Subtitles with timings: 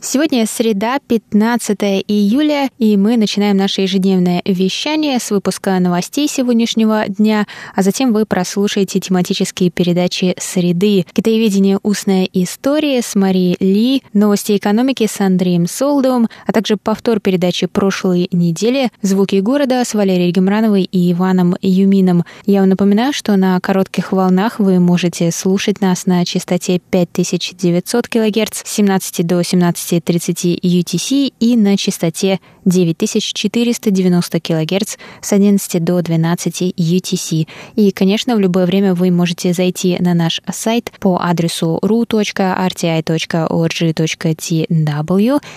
[0.00, 1.76] Сегодня среда, 15
[2.06, 8.24] июля, и мы начинаем наше ежедневное вещание с выпуска новостей сегодняшнего дня, а затем вы
[8.24, 11.80] прослушаете тематические передачи «Среды», «Китаеведение.
[11.82, 18.28] Устная история» с Марией Ли, «Новости экономики» с Андреем Солдовым, а также повтор передачи прошлой
[18.30, 22.24] недели «Звуки города» с Валерией Гемрановой и Иваном Юмином.
[22.46, 28.62] Я вам напоминаю, что на коротких волнах вы можете слушать нас на частоте 5900 кГц
[28.64, 36.74] с 17 до 17 12.30 UTC и на частоте 9490 кГц с 11 до 12
[36.76, 37.48] UTC.
[37.76, 42.28] И, конечно, в любое время вы можете зайти на наш сайт по адресу ru.rti.org.tw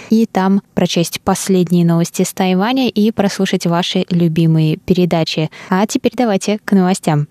[0.09, 5.49] и там прочесть последние новости с Тайваня и прослушать ваши любимые передачи.
[5.69, 7.27] А теперь давайте к новостям.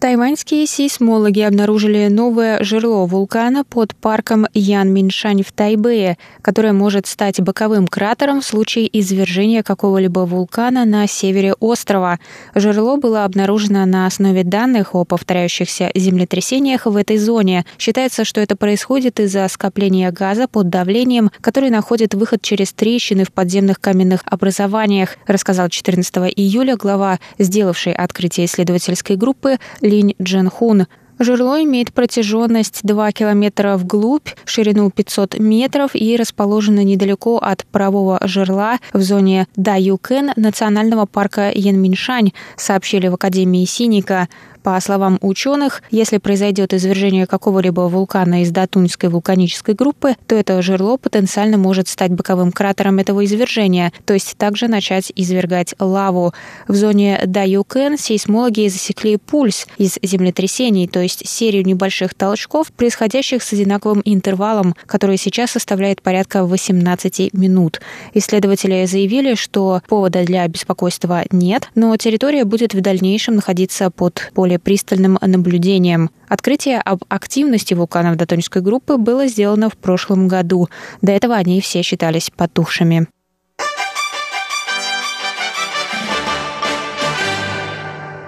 [0.00, 7.86] Тайваньские сейсмологи обнаружили новое жерло вулкана под парком Янминшань в Тайбэе, которое может стать боковым
[7.86, 12.18] кратером в случае извержения какого-либо вулкана на севере острова.
[12.54, 17.66] Жерло было обнаружено на основе данных о повторяющихся землетрясениях в этой зоне.
[17.78, 23.32] Считается, что это происходит из-за скопления газа под давлением, который находит выход через трещины в
[23.32, 29.58] подземных каменных образованиях, рассказал 14 июля глава, сделавшей открытие исследовательской группы
[29.90, 30.86] Линь Дженхун.
[31.18, 38.78] Жерло имеет протяженность 2 километра вглубь, ширину 500 метров и расположено недалеко от правого жерла
[38.94, 44.28] в зоне Даюкен национального парка Янминшань, сообщили в Академии Синика.
[44.62, 50.98] По словам ученых, если произойдет извержение какого-либо вулкана из Датуньской вулканической группы, то это жерло
[50.98, 56.34] потенциально может стать боковым кратером этого извержения, то есть также начать извергать лаву.
[56.68, 63.52] В зоне Даюкен сейсмологи засекли пульс из землетрясений, то есть серию небольших толчков, происходящих с
[63.54, 67.80] одинаковым интервалом, который сейчас составляет порядка 18 минут.
[68.12, 74.49] Исследователи заявили, что повода для беспокойства нет, но территория будет в дальнейшем находиться под полем
[74.50, 76.10] более пристальным наблюдением.
[76.28, 80.68] Открытие об активности вулканов Датонской группы было сделано в прошлом году.
[81.02, 83.06] До этого они все считались потухшими.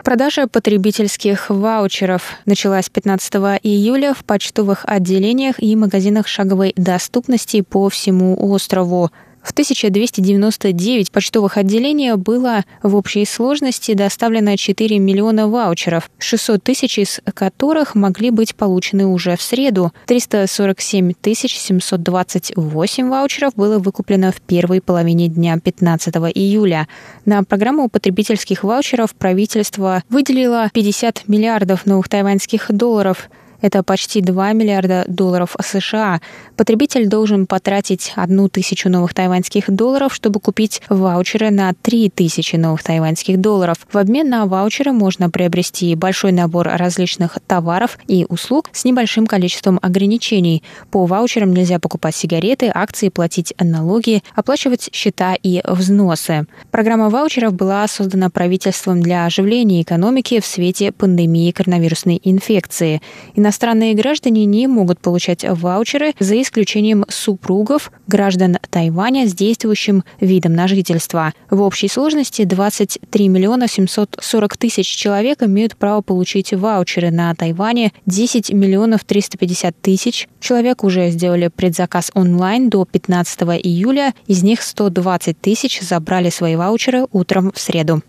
[0.05, 3.35] Продажа потребительских ваучеров началась 15
[3.65, 9.11] июля в почтовых отделениях и магазинах шаговой доступности по всему острову.
[9.43, 17.21] В 1299 почтовых отделениях было в общей сложности доставлено 4 миллиона ваучеров, 600 тысяч из
[17.35, 19.93] которых могли быть получены уже в среду.
[20.07, 26.87] 347 728 ваучеров было выкуплено в первой половине дня 15 июля.
[27.25, 33.29] На программу потребительских ваучеров правительство выделило 50 миллиардов новых тайваньских долларов–
[33.63, 36.21] это почти 2 миллиарда долларов США.
[36.57, 42.83] Потребитель должен потратить одну тысячу новых тайваньских долларов, чтобы купить ваучеры на 3 тысячи новых
[42.83, 43.79] тайваньских долларов.
[43.91, 49.79] В обмен на ваучеры можно приобрести большой набор различных товаров и услуг с небольшим количеством
[49.81, 50.63] ограничений.
[50.91, 56.47] По ваучерам нельзя покупать сигареты, акции, платить налоги, оплачивать счета и взносы.
[56.71, 63.01] Программа ваучеров была создана правительством для оживления экономики в свете пандемии коронавирусной инфекции.
[63.35, 70.55] Иностранные Иностранные граждане не могут получать ваучеры за исключением супругов граждан Тайваня с действующим видом
[70.55, 71.35] на жительство.
[71.51, 78.55] В общей сложности 23 миллиона 740 тысяч человек имеют право получить ваучеры на Тайване, 10
[78.55, 85.83] миллионов 350 тысяч человек уже сделали предзаказ онлайн до 15 июля, из них 120 тысяч
[85.83, 88.03] забрали свои ваучеры утром в среду.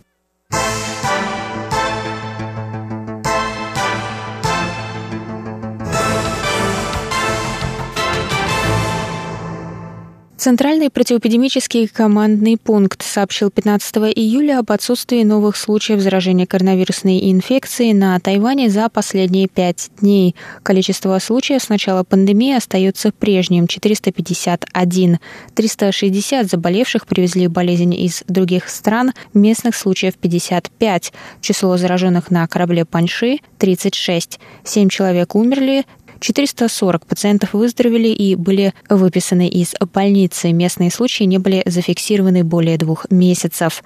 [10.43, 18.19] Центральный противоэпидемический командный пункт сообщил 15 июля об отсутствии новых случаев заражения коронавирусной инфекцией на
[18.19, 20.35] Тайване за последние пять дней.
[20.61, 25.19] Количество случаев с начала пандемии остается прежним– 451.
[25.55, 31.13] 360 заболевших привезли болезнь из других стран, местных случаев 55.
[31.39, 34.41] Число зараженных на корабле Паньши– 36.
[34.65, 35.85] Семь человек умерли,
[36.23, 40.53] 440 пациентов выздоровели и были выписаны из больницы.
[40.53, 43.83] Местные случаи не были зафиксированы более двух месяцев.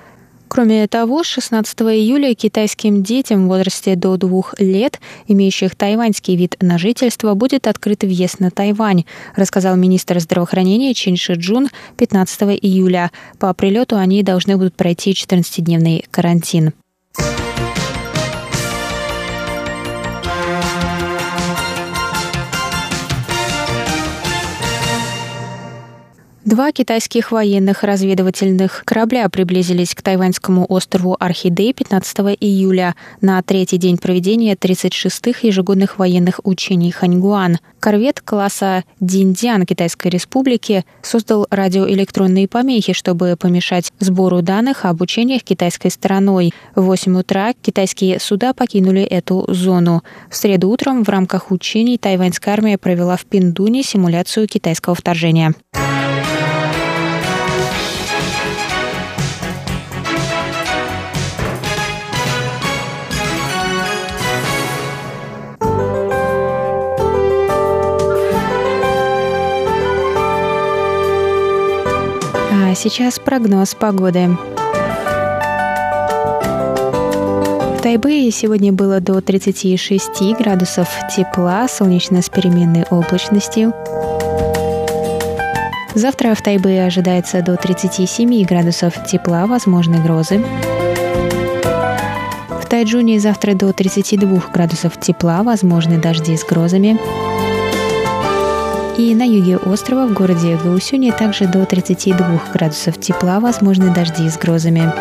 [0.47, 6.55] Кроме того, с 16 июля китайским детям в возрасте до двух лет, имеющих тайваньский вид
[6.61, 9.03] на жительство, будет открыт въезд на Тайвань,
[9.35, 13.11] рассказал министр здравоохранения Чин Шиджун 15 июля.
[13.39, 16.73] По прилету они должны будут пройти 14-дневный карантин.
[26.47, 33.97] Два китайских военных разведывательных корабля приблизились к тайваньскому острову Орхидей 15 июля на третий день
[33.97, 37.57] проведения 36-х ежегодных военных учений Ханьгуан.
[37.81, 45.91] Корвет класса Диндиан Китайской Республики создал радиоэлектронные помехи, чтобы помешать сбору данных об учениях китайской
[45.91, 46.53] стороной.
[46.75, 50.01] В 8 утра китайские суда покинули эту зону.
[50.29, 55.53] В среду утром в рамках учений тайваньская армия провела в Пиндуне симуляцию китайского вторжения.
[72.77, 74.29] Сейчас прогноз погоды.
[77.77, 83.73] В Тайбэе сегодня было до 36 градусов тепла, солнечно с переменной облачностью.
[85.95, 90.43] Завтра в Тайбэе ожидается до 37 градусов тепла, возможны грозы.
[92.61, 96.99] В Тайджуне завтра до 32 градусов тепла, возможны дожди с грозами.
[98.97, 104.37] И на юге острова, в городе Гаусюне, также до 32 градусов тепла, возможны дожди с
[104.37, 104.91] грозами.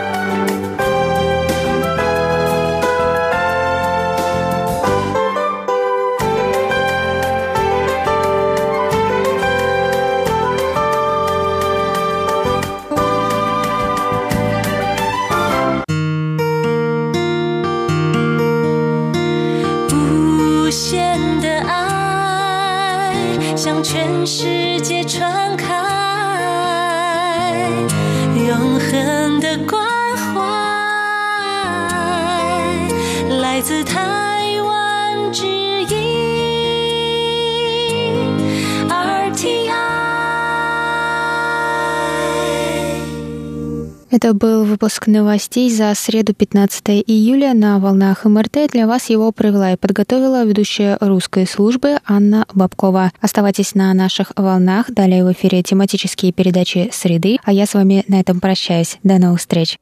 [44.17, 48.71] Это был выпуск новостей за среду 15 июля на волнах МРТ.
[48.73, 53.13] Для вас его провела и подготовила ведущая русской службы Анна Бабкова.
[53.21, 54.91] Оставайтесь на наших волнах.
[54.91, 57.37] Далее в эфире тематические передачи «Среды».
[57.45, 58.97] А я с вами на этом прощаюсь.
[59.03, 59.79] До новых встреч.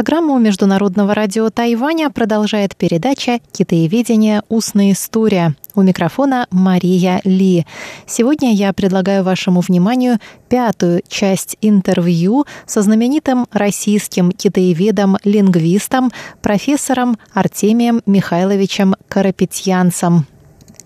[0.00, 4.42] Программу Международного радио Тайваня продолжает передача «Китаеведение.
[4.48, 5.54] Устная история».
[5.74, 7.66] У микрофона Мария Ли.
[8.06, 10.18] Сегодня я предлагаю вашему вниманию
[10.48, 20.24] пятую часть интервью со знаменитым российским китаеведом-лингвистом, профессором Артемием Михайловичем Карапетьянцем.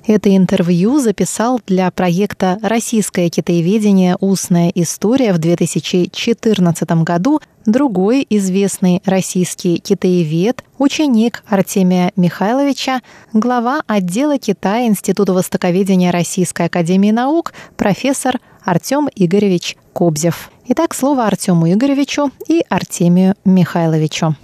[0.06, 4.18] Это интервью записал для проекта «Российское китаеведение.
[4.20, 13.00] Устная история» в 2014 году другой известный российский китаевед, ученик Артемия Михайловича,
[13.32, 20.50] глава отдела Китая Института востоковедения Российской академии наук, профессор Артем Игоревич Кобзев.
[20.68, 24.36] Итак, слово Артему Игоревичу и Артемию Михайловичу.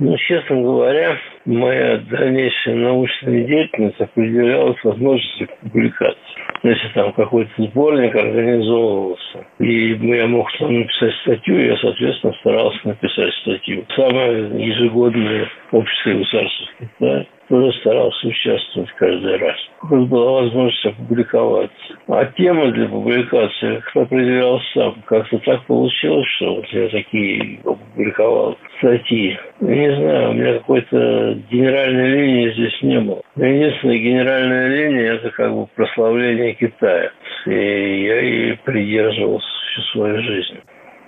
[0.00, 6.18] Ну, честно говоря, моя дальнейшая научная деятельность определялась возможностью публикации.
[6.62, 13.34] Если там какой-то сборник организовывался, и я мог там написать статью, я, соответственно, старался написать
[13.42, 13.84] статью.
[13.96, 19.56] Самое ежегодное общество государств Китая тоже старался участвовать каждый раз.
[19.80, 21.94] Когда была возможность опубликоваться.
[22.08, 25.02] А темы для публикации кто определял сам.
[25.06, 29.38] Как-то так получилось, что вот я такие опубликовал статьи.
[29.60, 33.22] Я не знаю, у меня какой-то генеральной линии здесь не было.
[33.36, 37.10] Единственная генеральная линия– это как бы прославление Китая.
[37.46, 40.58] И я ей придерживался всю свою жизнь.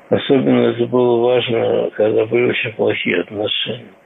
[0.09, 4.00] Особенно это было важно, когда были очень плохие отношения.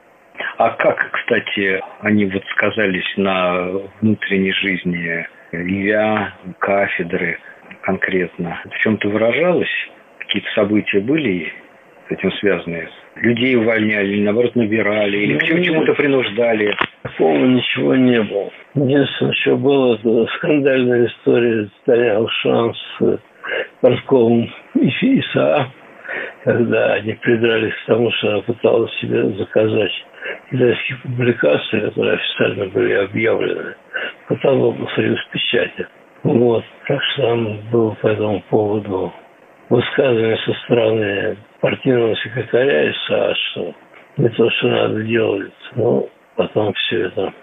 [0.57, 7.39] А как, кстати, они вот сказались на внутренней жизни Илья, кафедры
[7.81, 8.61] конкретно?
[8.65, 9.69] В чем-то выражалось?
[10.19, 11.51] Какие-то события были
[12.07, 12.89] с этим связанные?
[13.15, 15.17] Людей увольняли или, наоборот, набирали?
[15.17, 16.75] Или к чему-то принуждали?
[17.03, 18.51] Такого ничего не было.
[18.75, 23.19] Единственное, что было, это скандальная история Таня шанс с
[23.81, 25.71] Парковым ИСА,
[26.43, 29.91] когда они придрались к тому, что она пыталась себе заказать
[30.51, 33.75] китайские публикации, которые официально были объявлены
[34.27, 35.87] по каталогу Союз печати.
[36.23, 36.63] Вот.
[36.87, 39.13] Так что там было по этому поводу
[39.69, 43.73] высказывание со стороны партийного секретаря ИСА, что
[44.17, 47.33] не то, что надо делать, но потом все это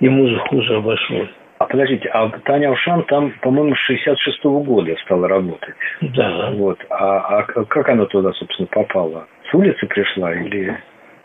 [0.00, 1.30] ему же хуже обошлось.
[1.58, 5.74] А подождите, а Таня Ушан там, по-моему, с 66-го года стала работать.
[6.02, 6.50] Да.
[6.52, 6.78] Вот.
[6.90, 9.26] А, а как она туда, собственно, попала?
[9.50, 10.76] С улицы пришла или...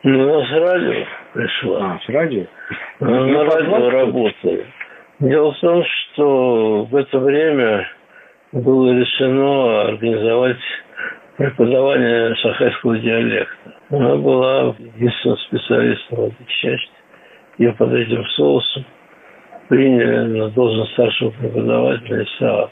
[0.04, 1.94] Ну, она с радио пришла.
[1.94, 2.46] А, с радио?
[3.02, 4.58] Она ну, на радио работала.
[5.20, 7.88] Дело в том, что в это время
[8.54, 10.58] было решено организовать
[11.38, 13.74] преподавание шахайского диалекта.
[13.90, 16.92] Она была единственным специалистом в этой части.
[17.58, 18.86] Ее под этим соусом
[19.72, 22.70] приняли на должность старшего преподавателя САА.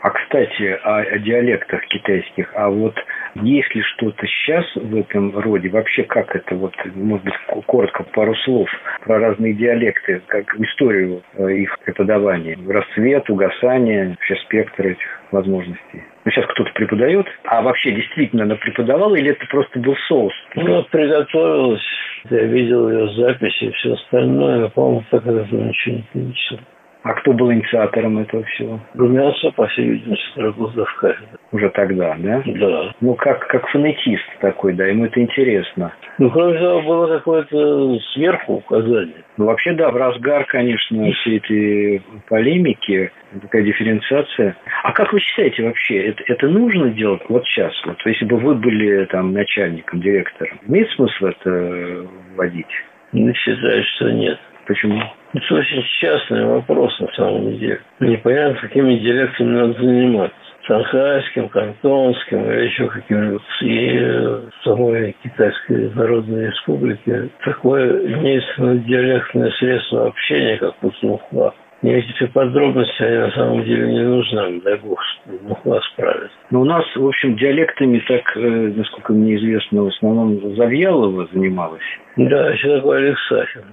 [0.00, 2.52] А, кстати, о, о диалектах китайских.
[2.54, 2.94] А вот
[3.36, 5.70] есть ли что-то сейчас в этом роде?
[5.70, 7.34] Вообще, как это, вот, может быть,
[7.66, 8.68] коротко, пару слов
[9.04, 16.02] про разные диалекты, как историю э, их преподавания, расцвет, угасание, вообще спектр этих возможностей?
[16.28, 20.34] Ну, сейчас кто-то преподает, а вообще действительно она преподавала или это просто был соус?
[20.56, 21.80] Ну, приготовилась,
[22.28, 26.64] я видел ее записи и все остальное, но, по-моему, так это ничего не получилось.
[27.08, 28.80] А кто был инициатором этого всего?
[28.92, 31.38] Румянцев, по всей видимости, Старогуздов кафедра.
[31.52, 32.42] Уже тогда, да?
[32.44, 32.94] Да.
[33.00, 35.90] Ну, как, как фонетист такой, да, ему это интересно.
[36.18, 39.24] Ну, кроме того, было какое-то сверху указание.
[39.38, 43.10] Ну, вообще, да, в разгар, конечно, всей этой полемики,
[43.40, 44.54] такая дифференциация.
[44.82, 47.72] А как вы считаете вообще, это, это нужно делать вот сейчас?
[47.86, 52.66] Вот если бы вы были там начальником, директором, имеет смысл это вводить?
[53.12, 54.38] Я считаю, что нет.
[54.68, 55.00] Почему?
[55.32, 57.80] Это очень частный вопрос на самом деле.
[58.00, 60.36] Непонятно, какими диалектами надо заниматься.
[60.64, 63.40] Шанхайским, кантонским или еще каким-нибудь.
[63.62, 71.54] И в самой Китайской Народной Республике такое единственное диалектное средство общения, как Мухла.
[71.80, 75.00] И эти все подробности, они на самом деле не нужны, дай бог,
[75.42, 76.36] Мухла справится.
[76.50, 78.40] Но у нас, в общем, диалектами так, э,
[78.76, 81.80] насколько мне известно, в основном Завьялова занималась.
[82.16, 83.64] Да, еще такой Алексахин.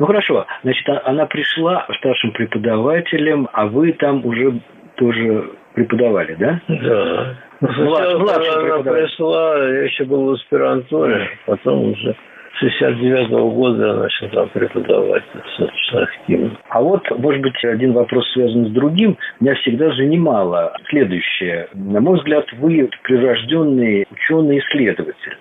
[0.00, 4.58] Ну хорошо, значит, а, она пришла старшим преподавателем, а вы там уже
[4.96, 6.58] тоже преподавали, да?
[6.68, 7.34] Да.
[7.60, 12.16] Ну, сначала она, она пришла, я еще был в аспирантуре, потом уже
[12.54, 16.50] с 69 -го года я начал там преподавать достаточно активно.
[16.70, 19.18] А вот, может быть, один вопрос связан с другим.
[19.38, 21.68] Меня всегда занимало следующее.
[21.74, 25.36] На мой взгляд, вы прирожденный ученый-исследователь.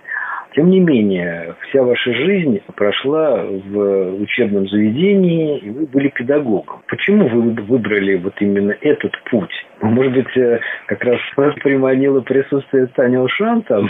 [0.59, 6.81] Тем не менее, вся ваша жизнь прошла в учебном заведении, и вы были педагогом.
[6.89, 9.53] Почему вы выбрали вот именно этот путь?
[9.81, 13.87] Может быть, э, как раз вас приманило присутствие Тани Ушан там?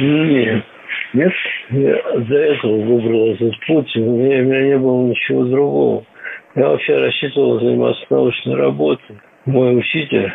[0.00, 0.64] Нет.
[1.12, 1.32] Нет?
[1.70, 6.04] Я до этого выбрал этот путь, у меня, у меня не было ничего другого.
[6.56, 9.20] Я вообще рассчитывал заниматься научной работой.
[9.46, 10.32] Мой учитель,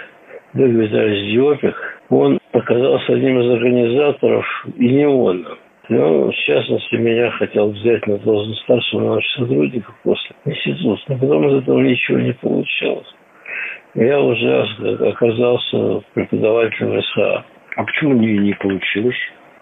[0.54, 1.76] Дмитрий Витальевич Диопик,
[2.08, 4.46] он оказался одним из организаторов
[4.78, 5.46] и не он.
[5.90, 11.48] Ну, в частности, меня хотел взять на должность старшего научного сотрудника после института, но потом
[11.50, 13.16] из этого ничего не получилось.
[13.96, 14.62] Я уже
[15.10, 17.44] оказался преподавателем СА.
[17.76, 19.18] А почему не, не получилось?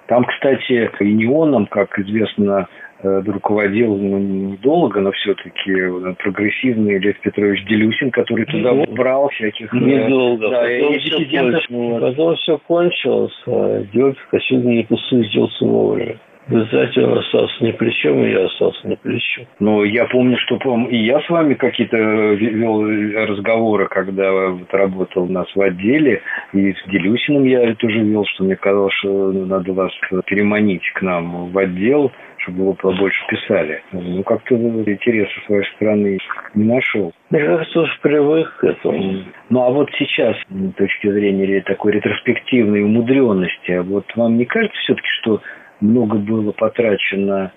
[0.07, 2.67] Там, кстати, и неоном, как известно,
[3.03, 9.73] руководил ну, недолго, но все-таки э, прогрессивный Лев Петрович Делюсин, который туда брал всяких...
[9.73, 10.49] Э, недолго.
[10.49, 16.17] Да, потом, и все кончилось, потом все кончилось, а Диопик, очевидно, не посуетился вовремя.
[16.47, 19.45] В результате он остался ни при чем, и я остался ни при чем.
[19.59, 20.57] Но я помню, что
[20.89, 22.83] и я с вами какие-то вел
[23.27, 26.21] разговоры, когда вот работал у нас в отделе,
[26.53, 29.91] и с Делюсиным я тоже вел, что мне казалось, что надо вас
[30.25, 33.83] переманить к нам в отдел, чтобы вы побольше писали.
[33.91, 36.17] Ну, как-то интереса с вашей стороны
[36.55, 37.13] не нашел.
[37.29, 39.23] Я как-то уж привык к этому.
[39.49, 45.07] Ну, а вот сейчас, с точки зрения такой ретроспективной умудренности, вот вам не кажется все-таки,
[45.21, 45.41] что
[45.81, 47.51] много было потрачено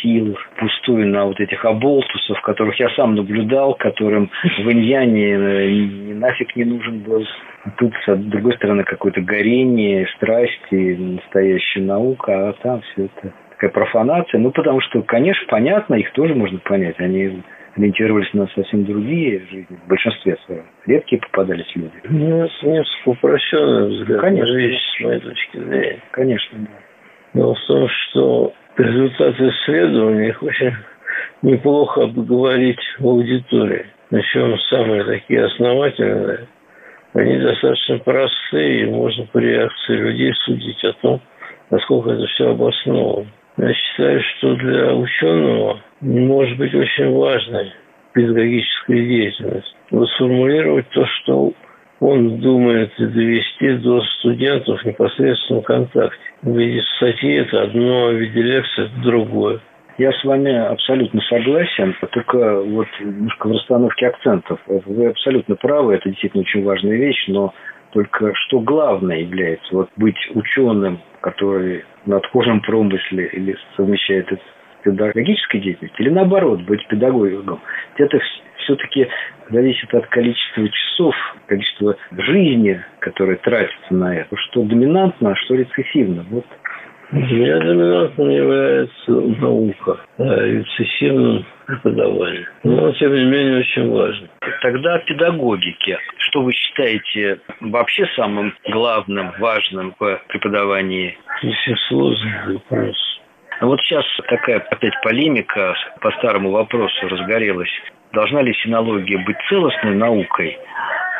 [0.00, 6.54] сил пустую на вот этих оболтусов, которых я сам наблюдал, которым в Иньяне э, нафиг
[6.56, 7.26] не нужен был.
[7.78, 14.40] Тут, с другой стороны, какое-то горение, страсти, настоящая наука, а там все это такая профанация.
[14.40, 16.98] Ну, потому что, конечно, понятно, их тоже можно понять.
[16.98, 17.42] Они
[17.76, 20.64] ориентировались на совсем другие жизни, в большинстве своем.
[20.86, 21.92] Редкие попадались люди.
[22.04, 24.52] Ну, это несколько упрощенный взгляд Конечно.
[24.52, 25.98] на вещи, с моей точки зрения.
[26.10, 26.89] Конечно, да.
[27.34, 30.74] Дело в том, что результаты исследований очень
[31.42, 33.86] неплохо обговорить в аудитории.
[34.10, 36.48] Причем самые такие основательные,
[37.14, 41.20] они достаточно простые, и можно по реакции людей судить о том,
[41.70, 43.26] насколько это все обосновано.
[43.56, 47.72] Я считаю, что для ученого может быть очень важной
[48.12, 49.76] педагогическая деятельность.
[49.90, 51.52] Вот сформулировать то, что
[52.00, 56.18] он думает довести до студентов в непосредственном контакте.
[56.42, 59.60] В виде статьи это одно, в виде лекции это другое.
[59.98, 64.58] Я с вами абсолютно согласен, только вот немножко в расстановке акцентов.
[64.66, 67.52] Вы абсолютно правы, это действительно очень важная вещь, но
[67.92, 74.42] только что главное является вот быть ученым, который на отхожем промысле или совмещает это
[74.82, 77.60] педагогической деятельностью, или наоборот, быть педагогом.
[77.96, 78.18] Это
[78.58, 79.08] все-таки
[79.50, 81.14] зависит от количества часов,
[81.46, 84.36] количества жизни, которое тратится на это.
[84.36, 86.24] Что доминантно, а что рецессивно.
[86.30, 86.44] Вот
[87.12, 92.46] для меня доминантным является наука, а рецессивным преподавание.
[92.62, 94.28] Но, тем не менее, очень важно.
[94.62, 95.98] Тогда педагогики.
[96.18, 101.18] Что вы считаете вообще самым главным, важным в преподавании?
[101.42, 103.19] Очень сложный вопрос.
[103.60, 107.70] Вот сейчас такая опять полемика по старому вопросу разгорелась.
[108.12, 110.58] Должна ли синология быть целостной наукой,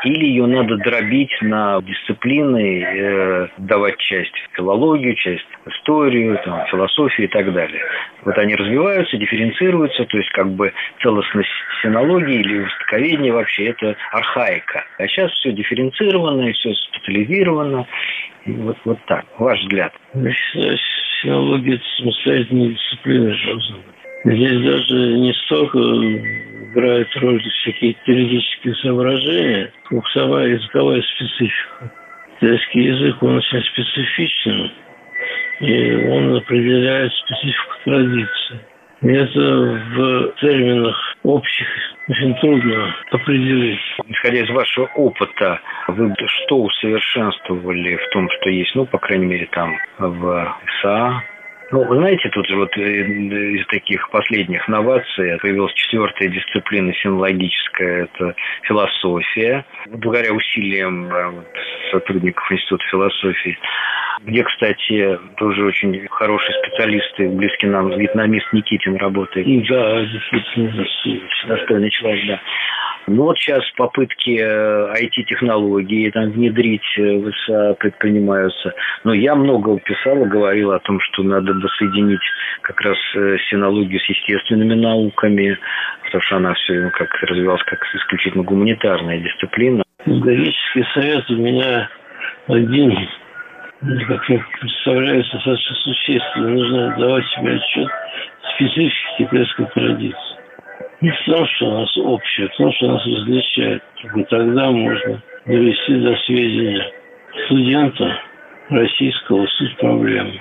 [0.05, 7.31] или ее надо дробить на дисциплины, э, давать часть филологию, часть историю, там, философию и
[7.31, 7.83] так далее.
[8.25, 11.51] Вот они развиваются, дифференцируются, то есть как бы целостность
[11.83, 14.85] синологии или востоковедения вообще это архаика.
[14.99, 17.87] А сейчас все дифференцировано, все специализировано.
[18.47, 19.27] Вот, вот так.
[19.39, 19.93] Ваш взгляд.
[21.23, 23.83] Я считаю, синология– это самостоятельная дисциплина быть.
[24.25, 30.05] Здесь даже не столько играют роль всякие теоретические соображения, как
[30.47, 31.93] языковая специфика.
[32.41, 34.71] Китайский язык, он очень специфичен,
[35.61, 38.61] и он определяет специфику традиции.
[39.03, 41.67] Это в терминах общих
[42.09, 43.81] очень трудно определить.
[44.09, 49.49] Исходя из вашего опыта, вы что усовершенствовали в том, что есть, ну, по крайней мере,
[49.53, 51.23] там в ИСА,
[51.71, 58.05] ну, вы знаете, тут же вот э, из таких последних новаций появилась четвертая дисциплина синологическая,
[58.05, 59.65] это философия.
[59.87, 61.33] Благодаря усилиям э,
[61.93, 63.59] сотрудников Института философии,
[64.23, 69.47] где, кстати, тоже очень хорошие специалисты, близкий нам вьетнамист Никитин работает.
[69.69, 70.87] Да, действительно,
[71.47, 72.41] достойный человек, да.
[73.13, 78.73] Ну вот сейчас попытки IT-технологии э, там внедрить э, в ИСА предпринимаются.
[79.03, 82.21] Но я много писал и говорил о том, что надо бы соединить
[82.63, 85.59] как раз э, синологию с естественными науками,
[86.05, 89.83] потому что она все ну, как развивалась как исключительно гуманитарная дисциплина.
[90.05, 91.91] Педагогический совет у меня
[92.47, 92.97] один,
[94.07, 96.49] как мне представляется, достаточно существенно.
[96.49, 97.89] Нужно давать себе отчет
[98.55, 100.40] специфики китайской традиции.
[101.01, 103.83] Не в том, что у нас общее, в том, что нас различает.
[104.15, 106.93] И тогда можно довести до сведения
[107.47, 108.21] студента
[108.69, 110.41] российского суть проблемы.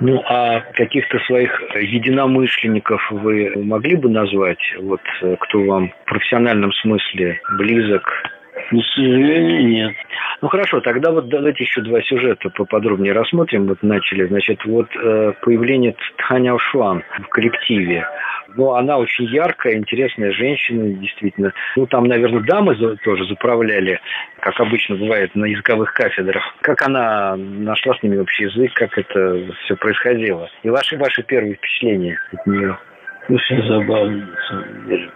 [0.00, 5.00] Ну, а каких-то своих единомышленников вы могли бы назвать, вот
[5.40, 8.02] кто вам в профессиональном смысле близок?
[8.70, 9.94] Ну, к сожалению, нет.
[10.42, 13.66] Ну хорошо, тогда вот давайте еще два сюжета поподробнее рассмотрим.
[13.66, 18.06] Вот начали, значит, вот э, появление Тханяо Шуан в коллективе.
[18.56, 21.52] Ну, она очень яркая, интересная женщина, действительно.
[21.76, 24.00] Ну, там, наверное, дамы тоже заправляли,
[24.40, 26.42] как обычно бывает на языковых кафедрах.
[26.62, 30.48] Как она нашла с ними общий язык, как это все происходило?
[30.62, 32.78] И ваши, ваши первые впечатления от нее?
[33.28, 35.10] Очень забавно, на самом деле.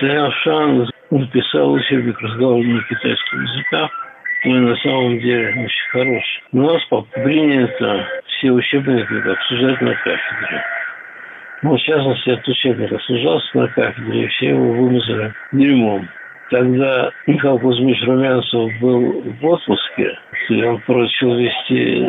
[0.00, 3.90] Царя Шан написал учебник разговорного китайского языка,
[4.42, 6.42] который на самом деле очень хороший.
[6.52, 10.64] У нас принято все учебники обсуждать на кафедре.
[11.62, 16.08] Ну, в частности, этот учебник осуждался на кафедре, и все его вымазали дерьмом.
[16.50, 20.16] Тогда Михаил Кузьмич Румянцев был в отпуске,
[20.48, 22.06] и он поручил вести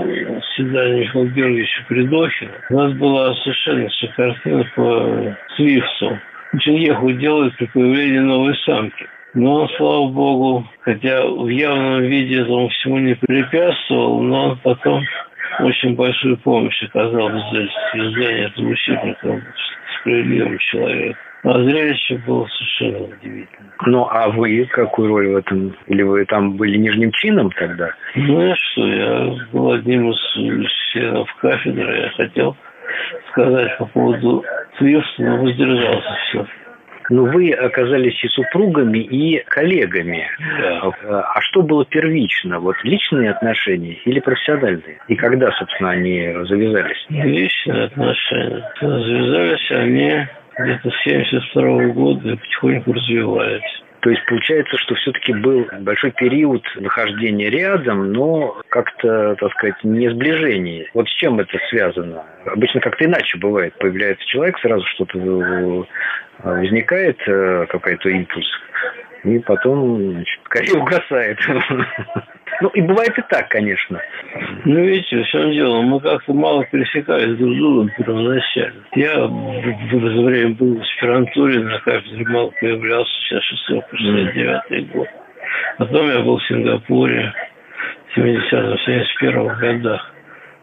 [0.56, 2.51] свидание Михаила Георгиевича Придохина.
[2.69, 6.19] У нас была совершенно картина по Свифту.
[6.60, 9.07] Чиньеху делает при появлении новой самки.
[9.33, 15.03] Но он, слава богу, хотя в явном виде этому всему не препятствовал, но он потом
[15.60, 19.41] очень большую помощь оказал в издании этого учебника
[19.99, 21.21] справедливым человеком.
[21.43, 23.71] А зрелище было совершенно удивительно.
[23.86, 25.75] Ну, а вы какую роль в этом?
[25.88, 27.91] Или вы там были нижним чином тогда?
[28.15, 30.17] Ну, я что, я был одним из
[30.91, 32.01] членов кафедры.
[32.01, 32.57] Я хотел
[33.32, 34.43] сказать по поводу
[34.78, 36.45] Твирса, но воздержался все.
[37.10, 40.30] Но ну, вы оказались и супругами, и коллегами.
[40.60, 40.91] Да.
[41.34, 42.60] А что было первично?
[42.60, 45.00] Вот личные отношения или профессиональные?
[45.08, 47.06] И когда, собственно, они завязались?
[47.10, 48.71] Личные отношения.
[48.82, 50.28] Завязались они
[50.60, 53.84] где-то с 72 года и потихоньку развивались.
[54.07, 60.09] То есть получается, что все-таки был большой период нахождения рядом, но как-то, так сказать, не
[60.09, 60.89] сближение.
[60.93, 62.23] Вот с чем это связано?
[62.45, 63.73] Обычно как-то иначе бывает.
[63.79, 65.85] Появляется человек, сразу что-то
[66.41, 68.47] возникает, э, какой-то импульс,
[69.25, 71.39] и потом значит, скорее угасает.
[72.59, 74.01] Ну, и бывает и так, конечно.
[74.67, 78.84] Ну, видите, в чем дело, мы как-то мало пересекались друг с другом первоначально.
[78.95, 85.08] Я в это время был в аспирантуре, на кафедре мало появлялся, сейчас 669 год.
[85.77, 87.34] Потом я был в Сингапуре
[88.13, 90.13] в 70-71 годах.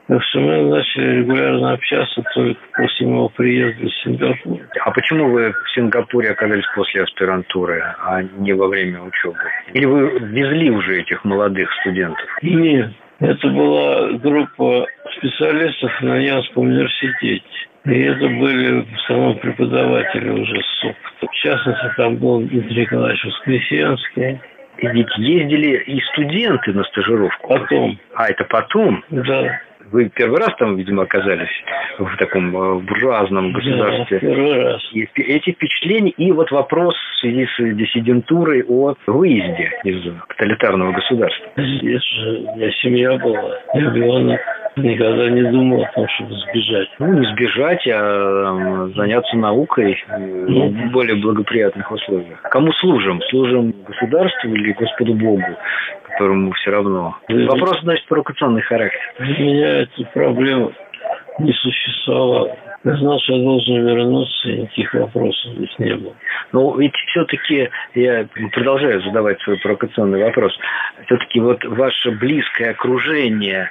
[0.06, 4.60] Так что мы начали регулярно общаться только после моего приезда в Сингапур.
[4.84, 9.38] А почему вы в Сингапуре оказались после аспирантуры, а не во время учебы?
[9.72, 12.26] Или вы везли уже этих молодых студентов?
[12.42, 17.44] Нет, это была группа специалистов на Янском университете.
[17.84, 21.28] И это были в основном преподаватели уже с опытом.
[21.28, 24.40] В частности, там был Дмитрий Николаевич Воскресенский.
[24.78, 27.48] И ведь ездили и студенты на стажировку.
[27.48, 27.98] Потом.
[28.14, 29.04] А, это потом?
[29.10, 29.60] Да.
[29.92, 31.50] Вы первый раз там, видимо, оказались
[31.98, 34.18] в таком э, буржуазном государстве.
[34.20, 34.82] Да, первый раз.
[34.92, 41.46] И эти впечатления, и вот вопрос в связи с диссидентурой о выезде из тоталитарного государства.
[41.56, 44.40] Здесь же у меня семья была, ребенок.
[44.76, 46.88] Никогда не думал о том, чтобы сбежать.
[46.98, 52.42] Ну, не сбежать, а заняться наукой ну, в более благоприятных условиях.
[52.42, 53.20] Кому служим?
[53.30, 55.44] Служим государству или Господу Богу?
[56.14, 57.16] которому все равно.
[57.28, 59.00] Вопрос, значит, провокационный характер.
[59.18, 60.72] Меня эта проблема
[61.38, 62.56] не существовала.
[62.84, 66.14] Я знал, что я должен вернуться, и никаких вопросов здесь не было.
[66.52, 70.52] Но ведь все-таки я продолжаю задавать свой провокационный вопрос.
[71.06, 73.70] Все-таки вот ваше близкое окружение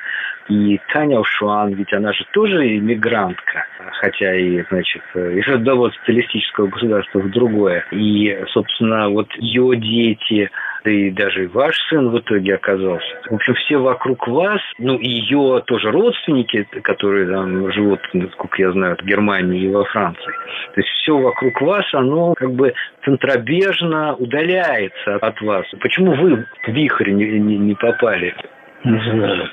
[0.49, 3.65] и Таня Ушуан, ведь она же тоже иммигрантка,
[4.01, 7.85] хотя и, значит, из одного социалистического государства в другое.
[7.91, 10.49] И, собственно, вот ее дети,
[10.83, 13.07] да и даже ваш сын в итоге оказался.
[13.29, 18.71] В общем, все вокруг вас, ну, и ее тоже родственники, которые там живут, насколько я
[18.71, 20.33] знаю, в Германии и во Франции.
[20.73, 22.73] То есть все вокруг вас, оно как бы
[23.05, 25.65] центробежно удаляется от вас.
[25.79, 28.35] Почему вы в вихрь не, не, не попали?
[28.83, 29.49] Не знаю.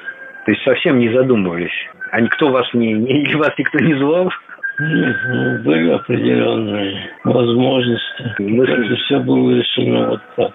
[0.47, 1.71] То есть совсем не задумывались?
[2.11, 4.33] А никто вас не, не или вас никто не звал?
[4.81, 8.35] Нет, ну, были определенные возможности.
[8.39, 10.53] Ну, это все было решено вот так.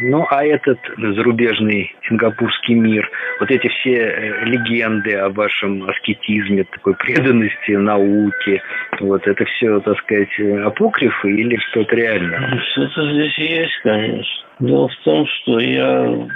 [0.00, 6.94] Ну, а этот зарубежный сингапурский мир, вот эти все э, легенды о вашем аскетизме, такой
[6.96, 8.60] преданности науке,
[9.00, 12.40] вот это все, так сказать, апокрифы или что-то реальное?
[12.40, 14.44] Ну, что-то здесь есть, конечно.
[14.58, 16.28] Дело в том, что я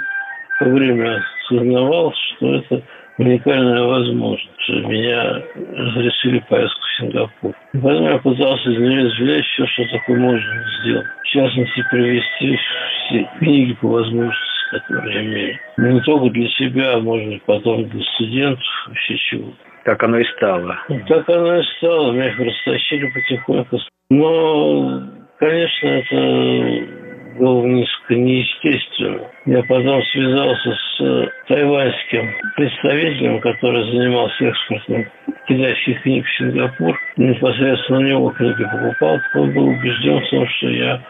[0.61, 2.83] во время осознавал, что это
[3.19, 5.43] уникальная возможность, меня
[5.75, 7.53] разрешили поездку в Сингапур.
[7.73, 11.07] И поэтому я пытался из нее извлечь все, что такое можно сделать.
[11.23, 15.59] В частности, привести все книги по возможности, которые я имею.
[15.77, 19.53] Но не только для себя, а может быть потом для студентов, вообще чего.
[19.83, 20.77] Так оно и стало.
[21.07, 22.11] Так оно и стало.
[22.13, 23.79] Меня их растащили потихоньку.
[24.09, 25.03] Но,
[25.39, 29.21] конечно, это было несколько неестественно.
[29.45, 35.05] Я потом связался с э, тайваньским представителем, который занимался экспортом
[35.47, 36.99] китайских книг в Сингапур.
[37.17, 39.19] Непосредственно у него книги покупал.
[39.35, 41.01] Он был убежден в том, что я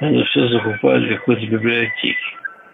[0.00, 2.16] это все закупаю для какой-то библиотеки.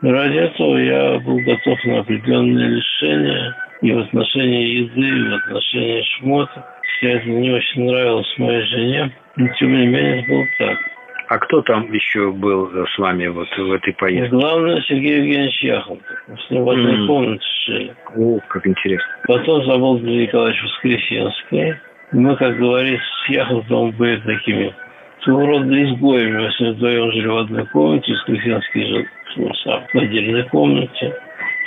[0.03, 6.03] Ради этого я был готов на определенные решения и в отношении еды, и в отношении
[6.19, 6.65] шмоток.
[7.01, 10.94] Хотя это не очень нравилось моей жене, но тем не менее это было так.
[11.29, 14.37] А кто там еще был с вами вот в этой поездке?
[14.37, 16.25] Главное, Сергей Евгеньевич Яхонтов.
[16.29, 17.07] с ним в одной mm.
[17.07, 17.95] комнате жили.
[18.17, 19.13] О, как интересно.
[19.27, 21.75] Потом забыл Дмитрий Николаевич Воскресенский.
[22.13, 24.75] Мы, как говорится, с Яхонтовым были такими
[25.23, 26.43] своего рода изгоями.
[26.43, 29.05] Мы с ним вдвоем жили в одной комнате, Воскресенский жил
[29.37, 31.15] ну, сам в отдельной комнате.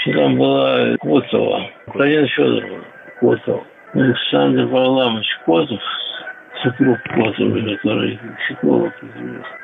[0.02, 2.84] Что там была Котова, Татьяна Федоровна
[3.20, 3.64] Котова.
[3.94, 5.82] Александр Варламович Котов,
[6.64, 8.94] супруг Котова, который психолог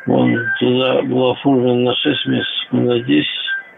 [0.07, 3.27] Он туда был оформлен на 6 месяцев, на 10.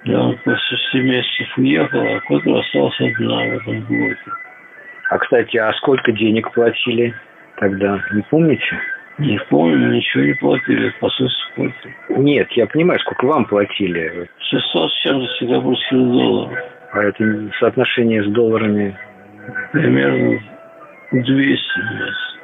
[0.06, 4.32] И он после 6 месяцев уехал, а Котова остался одна в этом блоке.
[5.10, 7.14] А, кстати, а сколько денег платили
[7.58, 8.80] тогда, не помните?
[9.18, 11.96] Не помню, ничего не платили, по сути, платили.
[12.10, 14.30] Нет, я понимаю, сколько вам платили.
[14.40, 16.60] 600 с чем-то сингапурских долларов.
[16.92, 18.98] А это соотношение с долларами?
[19.72, 20.40] Примерно
[21.12, 22.35] 200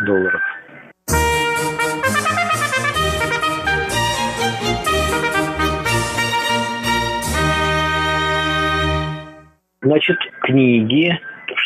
[0.00, 0.40] долларов.
[9.82, 11.18] Значит, книги,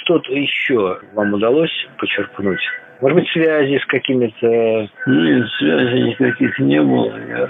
[0.02, 2.60] что-то еще вам удалось почерпнуть?
[3.00, 4.88] Может быть, связи с какими-то...
[5.06, 7.16] Нет, связи никаких не было.
[7.28, 7.48] Я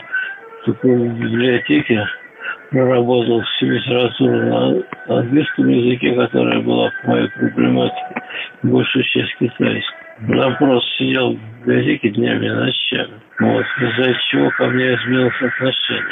[0.67, 2.07] только в библиотеке
[2.71, 8.23] проработал всю литературу на английском языке, которая была по моей проблематике,
[8.63, 10.08] большую часть китайской.
[10.27, 13.15] Просто сидел в библиотеке днями и ночами.
[13.39, 16.05] Вот, из-за чего ко мне изменилось отношение.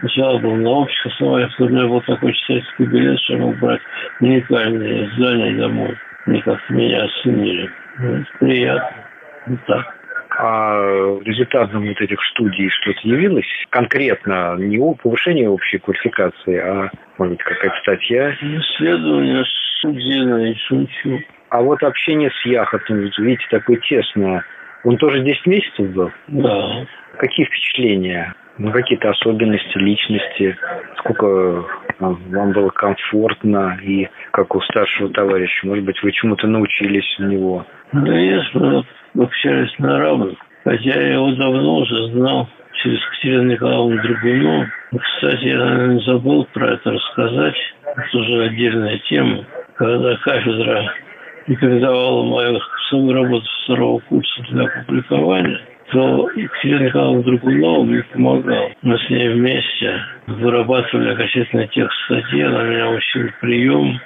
[0.00, 3.80] Сначала был на общих основаниях, у меня был такой читательский билет, что я мог брать
[4.20, 5.96] уникальные издания домой.
[6.26, 7.70] Они как-то меня оценили.
[7.98, 8.96] Ну, приятно.
[9.46, 9.94] Вот так.
[10.36, 14.56] А результатом вот этих студий что-то явилось конкретно?
[14.56, 18.32] Не повышение общей квалификации, а, может быть, какая-то статья?
[18.32, 19.44] Исследование
[19.78, 21.20] студийное, шучу.
[21.54, 24.44] А вот общение с Яхотом, видите, такое тесное.
[24.82, 26.10] Он тоже 10 месяцев был?
[26.26, 26.84] Да.
[27.16, 28.34] Какие впечатления?
[28.58, 30.58] Ну, какие-то особенности личности?
[30.98, 31.64] Сколько
[32.00, 35.64] вам было комфортно и как у старшего товарища?
[35.68, 37.64] Может быть, вы чему-то научились у него?
[37.92, 38.84] Ну, конечно,
[39.16, 40.36] общались на равных.
[40.64, 42.48] Хотя я его давно уже знал
[42.82, 44.66] через Катерину Николаевну Драгуну.
[44.90, 47.74] Кстати, я, наверное, забыл про это рассказать.
[47.84, 49.44] Это уже отдельная тема.
[49.76, 50.92] Когда кафедра
[51.46, 55.60] рекомендовала мою свою работу второго курса для публикования,
[55.92, 58.70] то Екатерина Николаевна Драгунова мне помогала.
[58.82, 64.00] Мы с ней вместе вырабатывали окончательный текст статьи, она меня учила прием,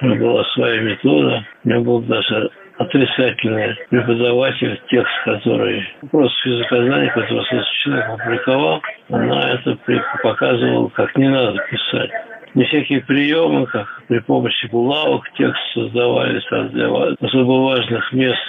[0.00, 7.10] у меня была своя метода, у меня был даже отрицательный преподаватель, текст, который просто физиказание,
[7.10, 7.44] который
[7.82, 9.76] человек опубликовал, она это
[10.22, 12.10] показывала, как не надо писать.
[12.54, 16.88] Не всякие приемы, как при помощи булавок текст создавались, для
[17.20, 18.40] особо важных мест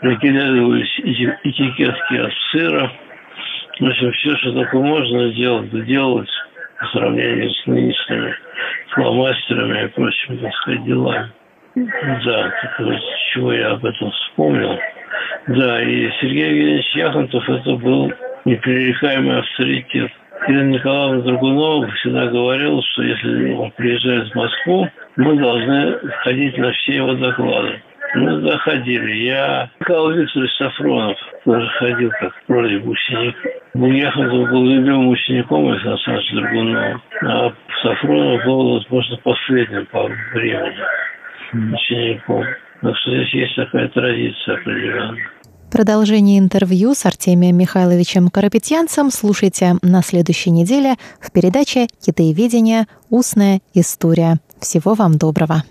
[0.00, 2.90] прикидывались этикетки от сыра.
[3.78, 6.28] В общем, все, что только можно делать, делать
[6.78, 8.34] по сравнению с нынешними
[8.88, 11.30] фломастерами и прочими, так сказать, делами.
[11.74, 13.00] Да, вот,
[13.32, 14.78] чего я об этом вспомнил.
[15.48, 18.12] Да, и Сергей Евгеньевич Яхонтов это был
[18.44, 20.10] непререкаемый авторитет.
[20.48, 26.72] Ирина Николаевна Драгунова всегда говорила, что если он приезжает в Москву, мы должны ходить на
[26.72, 27.80] все его доклады.
[28.14, 29.24] Мы заходили.
[29.24, 33.36] Я, Николай Викторович Сафронов, тоже ходил как вроде бы ученик.
[33.74, 37.52] Яхонтов был любимым учеником Александра Александровича Драгунова, а
[37.82, 42.44] Сафронов был, возможно, последним по времени учеником.
[42.82, 45.30] Так что здесь есть такая традиция определенная.
[45.72, 52.86] Продолжение интервью с Артемием Михайловичем Карапетьянцем слушайте на следующей неделе в передаче «Китаеведение.
[53.08, 54.38] Устная история».
[54.60, 55.64] Всего вам доброго!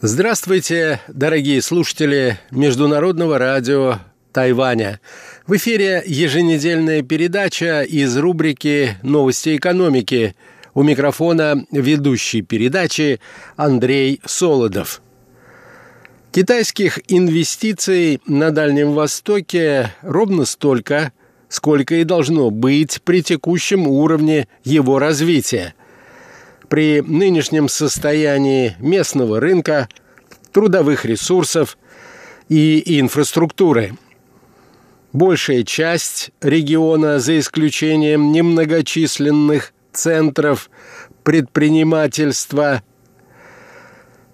[0.00, 3.96] Здравствуйте, дорогие слушатели Международного радио
[4.32, 5.00] Тайваня.
[5.44, 10.36] В эфире еженедельная передача из рубрики «Новости экономики».
[10.72, 13.18] У микрофона ведущий передачи
[13.56, 15.02] Андрей Солодов.
[16.30, 21.12] Китайских инвестиций на Дальнем Востоке ровно столько,
[21.48, 25.74] сколько и должно быть при текущем уровне его развития–
[26.68, 29.88] при нынешнем состоянии местного рынка,
[30.52, 31.78] трудовых ресурсов
[32.48, 33.92] и инфраструктуры.
[35.12, 40.70] Большая часть региона, за исключением немногочисленных центров
[41.24, 42.82] предпринимательства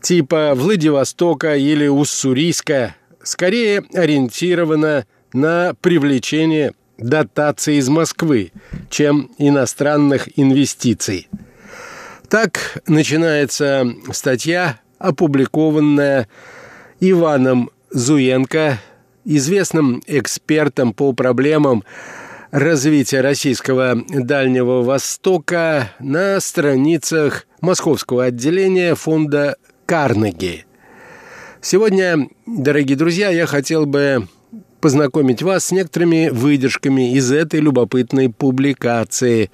[0.03, 8.53] типа Владивостока или Уссурийска, скорее ориентирована на привлечение дотаций из Москвы,
[8.91, 11.29] чем иностранных инвестиций.
[12.29, 16.29] Так начинается статья, опубликованная
[17.01, 18.79] Иваном Зуенко,
[19.25, 21.85] известным экспертом по проблемам
[22.51, 29.57] развития российского Дальнего Востока на страницах московского отделения фонда
[29.87, 30.67] Карнеги.
[31.61, 34.29] Сегодня, дорогие друзья, я хотел бы
[34.81, 39.51] познакомить вас с некоторыми выдержками из этой любопытной публикации.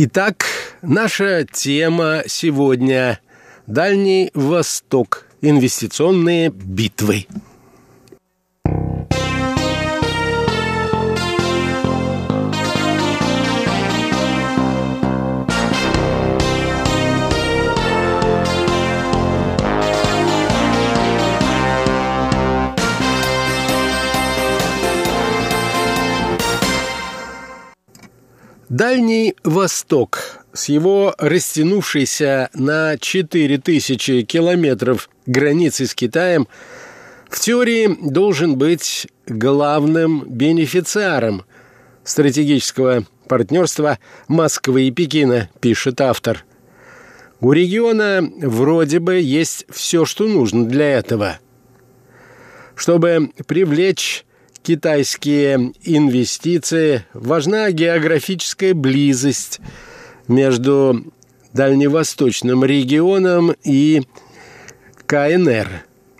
[0.00, 0.46] Итак,
[0.80, 3.18] наша тема сегодня–
[3.66, 5.26] Дальний Восток.
[5.40, 7.26] Инвестиционные битвы.
[28.78, 36.46] Дальний Восток с его растянувшейся на 4000 километров границей с Китаем
[37.28, 41.44] в теории должен быть главным бенефициаром
[42.04, 46.44] стратегического партнерства Москвы и Пекина, пишет автор.
[47.40, 51.40] У региона вроде бы есть все, что нужно для этого.
[52.76, 54.24] Чтобы привлечь
[54.68, 59.60] китайские инвестиции, важна географическая близость
[60.28, 61.10] между
[61.54, 64.02] дальневосточным регионом и
[65.06, 65.68] КНР,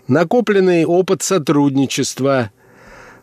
[0.07, 2.49] накопленный опыт сотрудничества,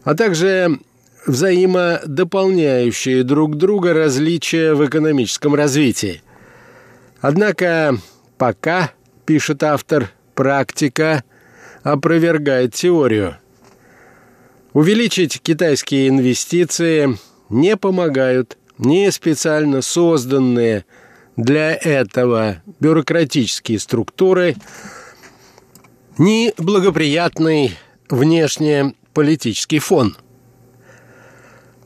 [0.04, 0.78] а также
[1.26, 6.22] взаимодополняющие друг друга различия в экономическом развитии.
[7.20, 7.98] Однако
[8.38, 8.92] пока,
[9.24, 11.24] пишет автор, практика
[11.82, 13.38] опровергает теорию–
[14.76, 17.16] Увеличить китайские инвестиции
[17.48, 20.84] не помогают ни специально созданные
[21.34, 24.54] для этого бюрократические структуры,
[26.18, 27.74] ни благоприятный
[28.10, 30.14] внешне политический фон.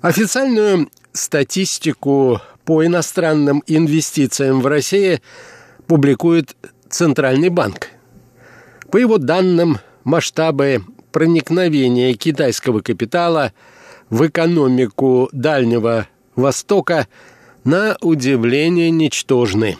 [0.00, 5.22] Официальную статистику по иностранным инвестициям в России
[5.87, 6.57] публикует
[6.88, 7.87] Центральный банк.
[8.90, 13.53] По его данным, масштабы проникновения китайского капитала
[14.09, 17.07] в экономику Дальнего Востока
[17.64, 19.77] на удивление ничтожны.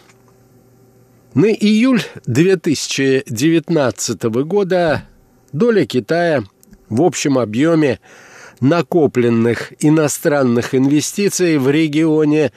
[1.33, 5.07] На июль 2019 года
[5.53, 6.43] доля Китая
[6.89, 7.99] в общем объеме
[8.59, 12.51] накопленных иностранных инвестиций в регионе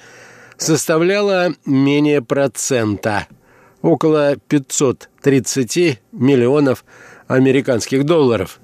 [0.56, 3.26] составляла менее процента–
[3.84, 6.84] около 530 миллионов
[7.28, 8.60] американских долларов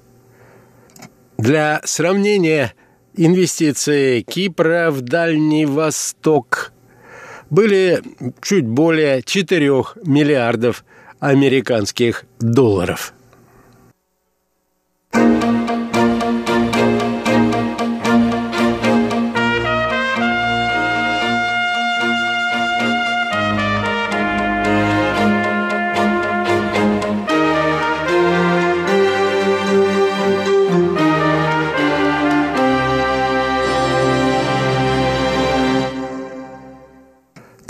[1.41, 2.73] для сравнения,
[3.15, 6.71] инвестиции Кипра в Дальний Восток
[7.49, 8.01] были
[8.43, 9.67] чуть более 4
[10.05, 10.85] миллиардов
[11.19, 13.13] американских долларов.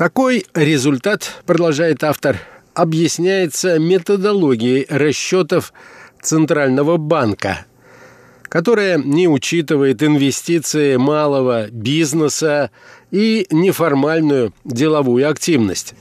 [0.01, 2.39] Такой результат, продолжает автор,
[2.73, 5.73] объясняется методологией расчетов
[6.19, 7.67] Центрального банка,
[8.49, 12.71] которая не учитывает инвестиции малого бизнеса
[13.11, 15.93] и неформальную деловую активность.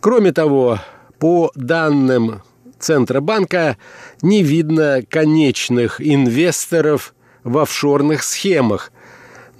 [0.00, 0.80] Кроме того,
[1.20, 2.42] по данным
[2.80, 3.76] Центробанка
[4.20, 8.90] не видно конечных инвесторов в офшорных схемах–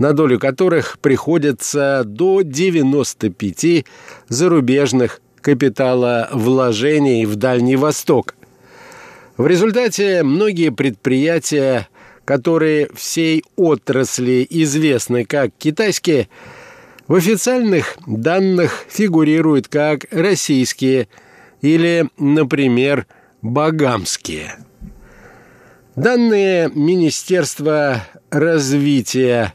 [0.00, 3.84] на долю которых приходится до 95
[4.28, 8.34] зарубежных капиталовложений в Дальний Восток.
[9.36, 11.86] В результате многие предприятия,
[12.24, 16.30] которые всей отрасли известны как китайские,
[17.06, 21.08] в официальных данных фигурируют как российские
[21.60, 23.06] или, например,
[23.42, 24.54] багамские.
[25.94, 29.52] Данные Министерства развития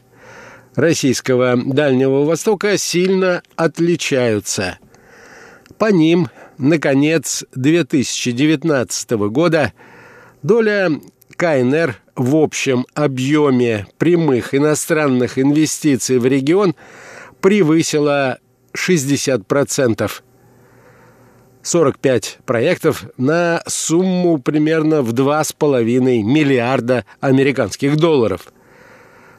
[0.76, 4.78] российского Дальнего Востока сильно отличаются.
[5.78, 9.72] По ним, наконец 2019 года
[10.42, 10.90] доля
[11.36, 16.74] КНР в общем объеме прямых иностранных инвестиций в регион
[17.40, 18.38] превысила
[18.74, 20.10] 60%.
[21.62, 28.52] 45 проектов на сумму примерно в 2,5 миллиарда американских долларов–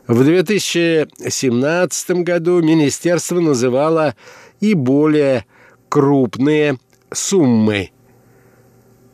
[0.08, 4.16] В 2017 году министерство называло
[4.62, 5.46] и более
[5.90, 6.80] крупные
[7.14, 7.92] суммы.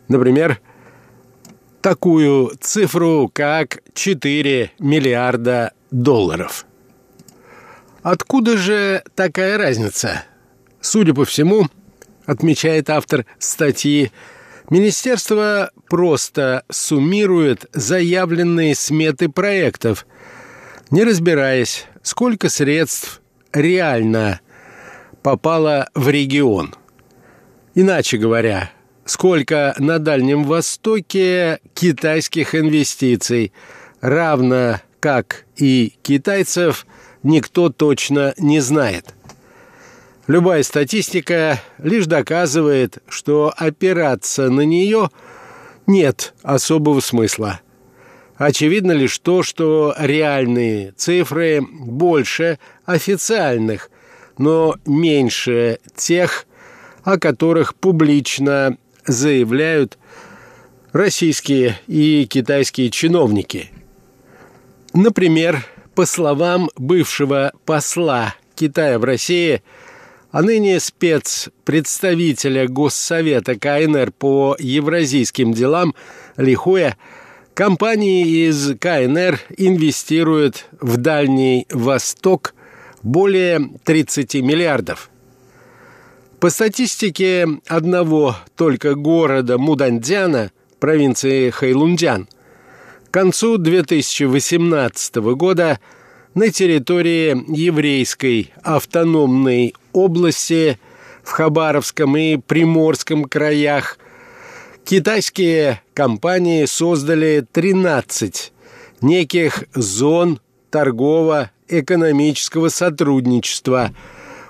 [0.08, 0.62] Например,
[1.82, 6.68] такую цифру, как 4 миллиарда долларов.
[8.04, 10.24] Откуда же такая разница?
[10.80, 11.68] Судя по всему,
[12.28, 14.12] отмечает автор статьи,
[14.70, 20.06] Министерство просто суммирует заявленные сметы проектов,
[20.94, 23.20] не разбираясь, сколько средств
[23.52, 24.42] реально
[25.24, 26.76] попало в регион.
[27.74, 28.70] Иначе говоря,
[29.04, 33.52] сколько на Дальнем Востоке китайских инвестиций,
[34.02, 36.86] равно как и китайцев,
[37.24, 39.16] никто точно не знает–
[40.28, 45.10] Любая статистика лишь доказывает, что опираться на нее
[45.86, 47.60] нет особого смысла.
[48.38, 53.92] Очевидно лишь то, что реальные цифры больше официальных,
[54.38, 56.46] но меньше тех,
[57.04, 59.98] о которых публично заявляют
[60.92, 63.70] российские и китайские чиновники.
[64.94, 65.64] Например,
[65.96, 69.62] по словам бывшего посла Китая в России–
[70.34, 75.94] а ныне спецпредставителя Госсовета КНР по евразийским делам
[76.38, 76.98] Лихуя,
[77.54, 82.54] компании из КНР инвестируют в Дальний Восток
[83.02, 85.10] более 30 миллиардов.
[86.40, 92.28] По статистике одного только города Мудандяна, провинции Хэйлунджан,
[93.08, 95.80] к концу 2018 года–
[96.34, 100.80] на территории еврейской автономной области
[101.24, 103.98] в Хабаровском и Приморском краях
[104.86, 108.54] китайские компании создали 13
[109.02, 113.92] неких зон торгово-экономического сотрудничества,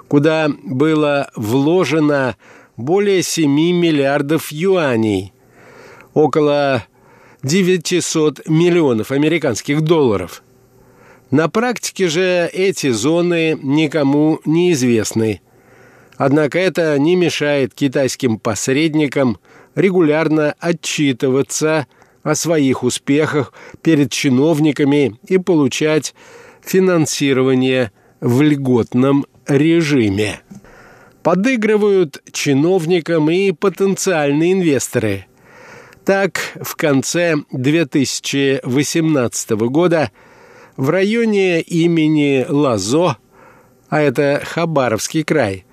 [0.08, 2.36] куда было вложено
[2.78, 5.34] более 7 миллиардов юаней,
[6.14, 6.84] около
[7.44, 10.44] 900 миллионов американских долларов–
[11.34, 15.42] на практике же эти зоны никому не известны.
[16.16, 19.40] Однако это не мешает китайским посредникам
[19.76, 21.88] регулярно отчитываться
[22.24, 26.14] о своих успехах перед чиновниками и получать
[26.62, 30.40] финансирование в льготном режиме.
[31.22, 35.26] Подыгрывают чиновникам и потенциальные инвесторы.
[36.06, 40.12] Так, в конце 2018 года–
[40.78, 43.18] в районе имени Лазо,
[43.90, 45.66] а это Хабаровский край,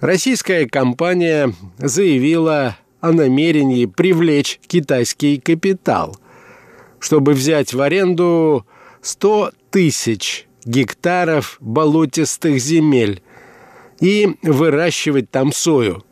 [0.00, 6.16] российская компания заявила о намерении привлечь китайский капитал,
[7.00, 8.66] чтобы взять в аренду
[9.02, 13.22] 100 тысяч гектаров болотистых земель
[14.00, 16.02] и выращивать там сою.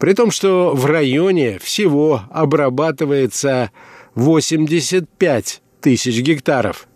[0.00, 3.70] При том, что в районе всего обрабатывается
[4.16, 6.88] 85 тысяч гектаров–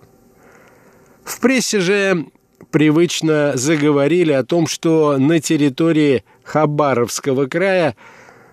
[1.28, 2.24] в прессе же
[2.70, 7.96] привычно заговорили о том, что на территории Хабаровского края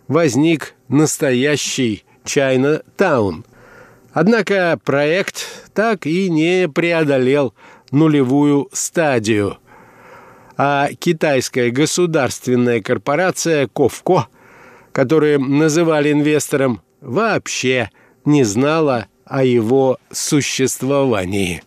[0.07, 3.45] возник настоящий Чайна-таун.
[4.13, 7.53] Однако проект так и не преодолел
[7.91, 9.57] нулевую стадию.
[10.57, 14.27] А китайская государственная корпорация Ковко,
[14.93, 17.89] которую называли инвестором, вообще
[18.23, 21.61] не знала о его существовании.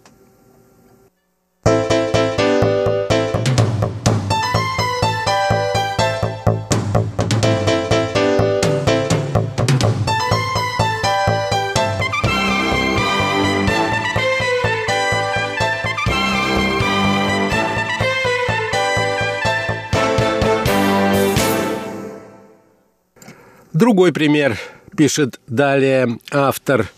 [23.78, 24.58] Другой пример,
[24.96, 26.88] пишет далее автор.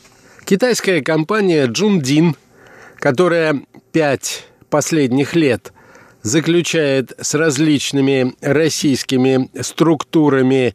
[0.46, 2.36] Китайская компания Джундин,
[2.96, 3.60] которая
[3.92, 5.74] пять последних лет
[6.22, 10.74] заключает с различными российскими структурами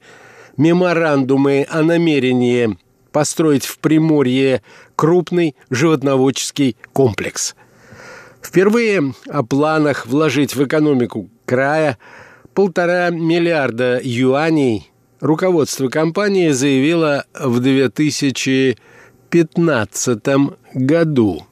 [0.58, 2.78] меморандумы о намерении
[3.12, 4.62] построить в Приморье
[4.96, 7.56] крупный животноводческий комплекс.
[8.44, 11.98] Впервые о планах вложить в экономику края
[12.54, 14.92] полтора миллиарда юаней
[15.26, 20.20] руководство компании заявило в 2015
[20.76, 21.48] году.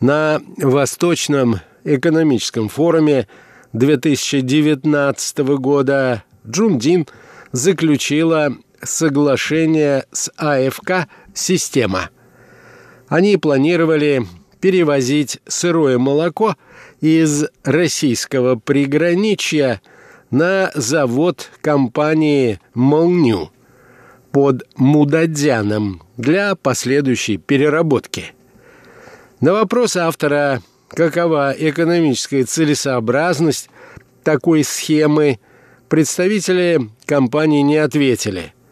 [0.00, 3.26] На Восточном экономическом форуме
[3.72, 7.06] 2019 года Джундин
[7.52, 12.10] заключила соглашение с АФК «Система».
[13.08, 14.26] Они планировали
[14.60, 16.56] перевозить сырое молоко
[17.00, 19.80] из российского приграничья
[20.32, 23.50] на завод компании «Молню»
[24.32, 28.32] под Мудадяном для последующей переработки.
[29.40, 33.68] На вопрос автора, какова экономическая целесообразность
[34.24, 35.38] такой схемы,
[35.88, 38.54] представители компании не ответили–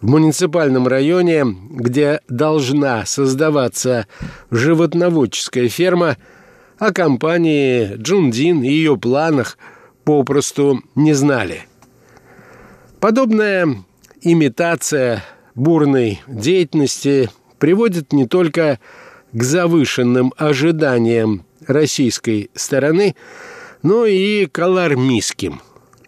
[0.00, 4.06] в муниципальном районе, где должна создаваться
[4.50, 6.16] животноводческая ферма,
[6.78, 9.58] о компании Джундин и ее планах
[10.04, 11.66] попросту не знали.
[13.00, 13.84] Подобная
[14.22, 15.24] имитация
[15.54, 18.78] бурной деятельности приводит не только
[19.32, 23.14] к завышенным ожиданиям российской стороны,
[23.82, 25.60] но и к алармистским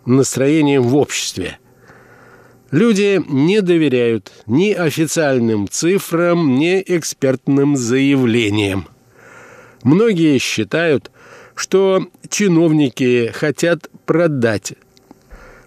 [0.05, 1.59] настроениям в обществе–
[2.72, 8.88] Люди не доверяют ни официальным цифрам, ни экспертным заявлениям.
[9.82, 11.11] Многие считают,
[11.55, 14.74] что чиновники хотят продать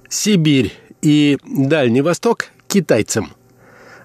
[0.10, 3.34] Сибирь и Дальний Восток китайцам,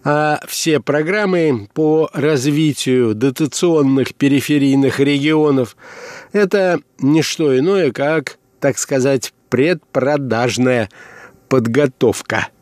[0.04, 5.76] а все программы по развитию дотационных периферийных регионов–
[6.32, 10.88] это не что иное, как, так сказать, предпродажная
[11.48, 12.48] подготовка–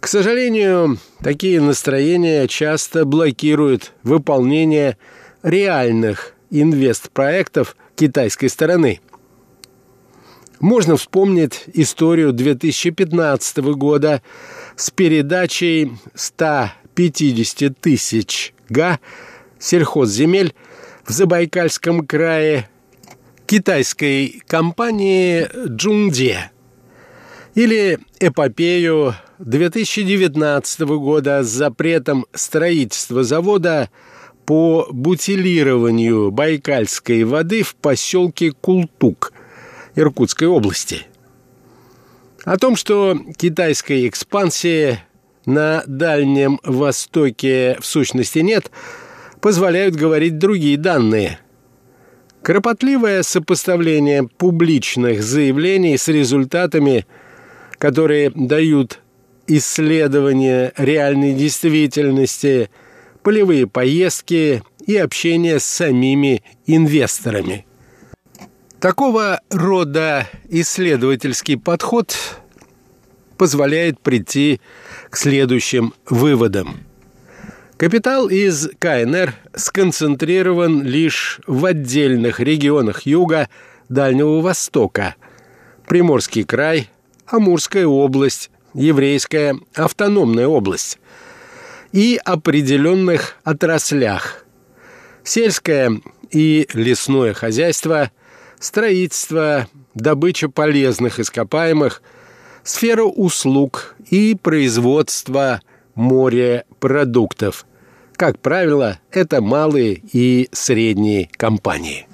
[0.00, 4.96] к сожалению, такие настроения часто блокируют выполнение
[5.42, 9.00] реальных инвестпроектов китайской стороны.
[10.58, 14.22] Можно вспомнить историю 2015 года
[14.74, 19.00] с передачей 150 тысяч га
[19.58, 20.54] сельхозземель
[21.04, 22.70] в Забайкальском крае
[23.46, 26.50] китайской компании «Джунде»
[27.54, 33.90] или эпопею 2019 года с запретом строительства завода
[34.46, 39.32] по бутилированию байкальской воды в поселке Култук
[39.94, 41.06] Иркутской области.
[42.44, 44.98] О том, что китайской экспансии
[45.46, 48.70] на Дальнем Востоке в сущности нет,
[49.40, 51.38] позволяют говорить другие данные.
[52.42, 57.06] Кропотливое сопоставление публичных заявлений с результатами,
[57.78, 59.00] которые дают
[59.46, 62.70] исследования реальной действительности,
[63.22, 67.66] полевые поездки и общение с самими инвесторами.
[68.80, 72.16] Такого рода исследовательский подход
[73.36, 74.60] позволяет прийти
[75.10, 76.80] к следующим выводам.
[77.76, 83.48] Капитал из КНР сконцентрирован лишь в отдельных регионах юга
[83.88, 85.14] Дальнего Востока,
[85.86, 86.90] Приморский край,
[87.26, 90.98] Амурская область, еврейская автономная область
[91.92, 94.44] и определенных отраслях.
[95.24, 98.10] Сельское и лесное хозяйство,
[98.58, 102.02] строительство, добыча полезных ископаемых,
[102.62, 105.60] сфера услуг и производство
[105.94, 107.66] морепродуктов.
[108.16, 112.06] Как правило, это малые и средние компании.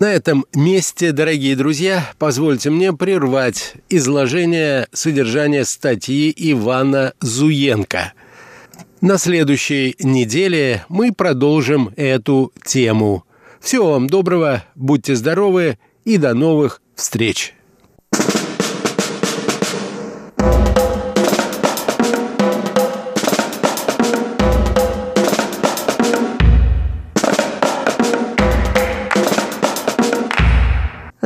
[0.00, 8.14] На этом месте, дорогие друзья, позвольте мне прервать изложение содержания статьи Ивана Зуенко.
[9.02, 13.26] На следующей неделе мы продолжим эту тему.
[13.60, 17.52] Всего вам доброго, будьте здоровы и до новых встреч!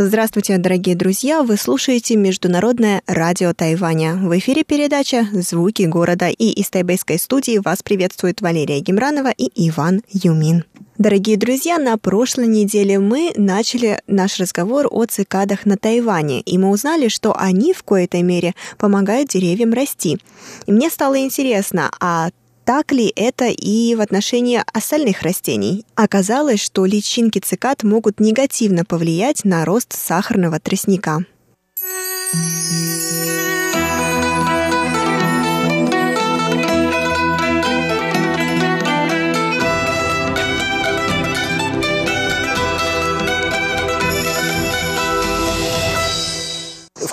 [0.06, 1.42] Здравствуйте, дорогие друзья!
[1.42, 4.16] Вы слушаете Международное радио Тайваня.
[4.16, 10.02] В эфире передача «Звуки города» и из тайбэйской студии вас приветствуют Валерия Гемранова и Иван
[10.10, 10.64] Юмин.
[10.98, 16.68] Дорогие друзья, на прошлой неделе мы начали наш разговор о цикадах на Тайване, и мы
[16.68, 20.18] узнали, что они в коей-то мере помогают деревьям расти.
[20.66, 22.28] И мне стало интересно, а
[22.64, 25.84] так ли это и в отношении остальных растений?
[25.94, 31.24] Оказалось, что личинки цикад могут негативно повлиять на рост сахарного тростника.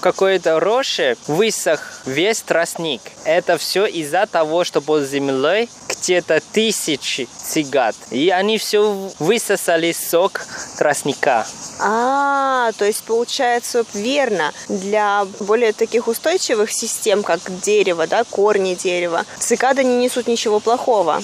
[0.02, 3.02] какой-то роще высох весь тростник.
[3.24, 7.96] Это все из-за того, что под землей где-то тысячи цигат.
[8.10, 10.42] И они все высосали сок
[10.78, 11.46] тростника.
[11.80, 14.52] А, то есть получается верно.
[14.68, 21.22] Для более таких устойчивых систем, как дерево, да, корни дерева, цикады не несут ничего плохого.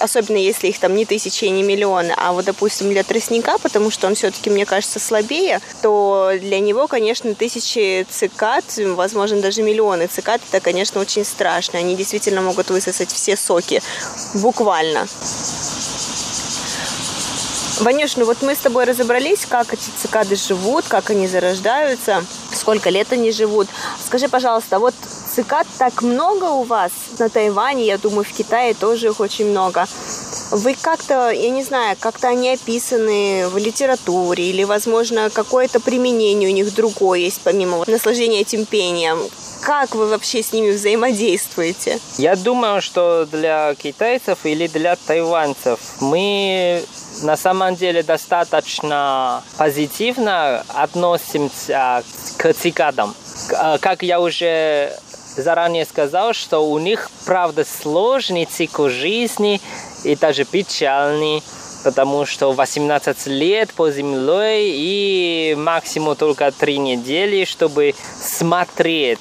[0.00, 2.14] особенно если их там не тысячи и не миллионы.
[2.16, 6.86] А вот, допустим, для тростника, потому что он все-таки, мне кажется, слабее, то для него,
[6.86, 11.78] конечно, тысячи цикад, возможно, даже миллионы цикад, это, конечно, очень страшно.
[11.78, 13.82] Они действительно могут высосать все соки.
[14.34, 15.06] Буквально.
[17.80, 22.88] Ванюш, ну вот мы с тобой разобрались, как эти цикады живут, как они зарождаются, сколько
[22.88, 23.66] лет они живут.
[24.04, 24.94] Скажи, пожалуйста, вот
[25.34, 29.86] цикад так много у вас на Тайване, я думаю, в Китае тоже их очень много.
[30.52, 36.52] Вы как-то, я не знаю, как-то они описаны в литературе или, возможно, какое-то применение у
[36.52, 39.18] них другое есть, помимо вот наслаждения этим пением.
[39.62, 41.98] Как вы вообще с ними взаимодействуете?
[42.18, 46.84] Я думаю, что для китайцев или для тайванцев мы
[47.22, 52.02] на самом деле достаточно позитивно относимся
[52.36, 53.14] к цикадам.
[53.56, 54.92] А, как я уже
[55.36, 59.60] заранее сказал, что у них, правда, сложный цикл жизни
[60.04, 61.42] и даже печальный,
[61.82, 69.20] потому что 18 лет по земле и максимум только 3 недели, чтобы смотреть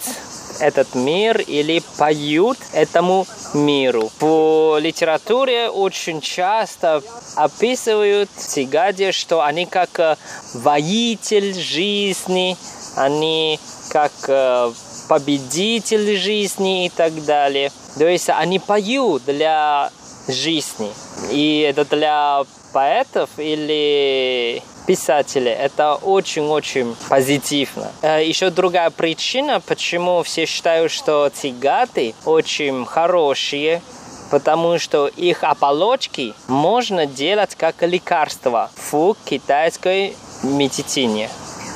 [0.60, 4.12] этот мир или поют этому миру.
[4.20, 7.02] По литературе очень часто
[7.36, 10.16] описывают Цигаде, что они как э,
[10.54, 12.58] воитель жизни,
[12.96, 14.72] они как э,
[15.08, 17.72] победитель жизни и так далее.
[17.98, 19.92] То есть они поют для
[20.28, 20.92] жизни.
[21.32, 22.44] И это для
[22.74, 25.52] поэтов или писателей.
[25.52, 27.92] Это очень-очень позитивно.
[28.02, 33.82] Э, Еще другая причина, почему все считают, что цигаты очень хорошие,
[34.32, 41.30] потому что их оболочки можно делать как лекарство в китайской медицине.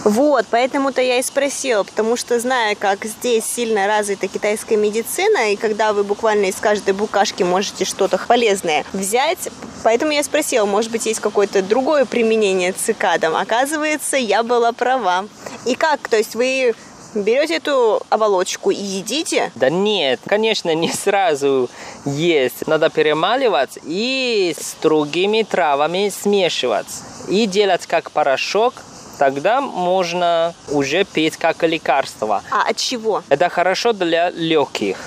[0.07, 5.57] Вот, поэтому-то я и спросила, потому что зная, как здесь сильно развита китайская медицина, и
[5.57, 9.49] когда вы буквально из каждой букашки можете что-то полезное взять,
[9.83, 13.35] поэтому я спросила, может быть, есть какое-то другое применение цикадам.
[13.35, 15.25] Оказывается, я была права.
[15.65, 16.07] И как?
[16.07, 16.73] То есть вы
[17.13, 19.51] берете эту оболочку и едите?
[19.55, 21.69] Да нет, конечно, не сразу
[22.05, 22.65] есть.
[22.65, 26.87] Надо перемаливать и с другими травами смешивать.
[27.27, 28.73] И делать как порошок,
[29.17, 32.43] тогда можно уже пить как лекарство.
[32.51, 33.23] А от чего?
[33.29, 34.97] Это хорошо для легких.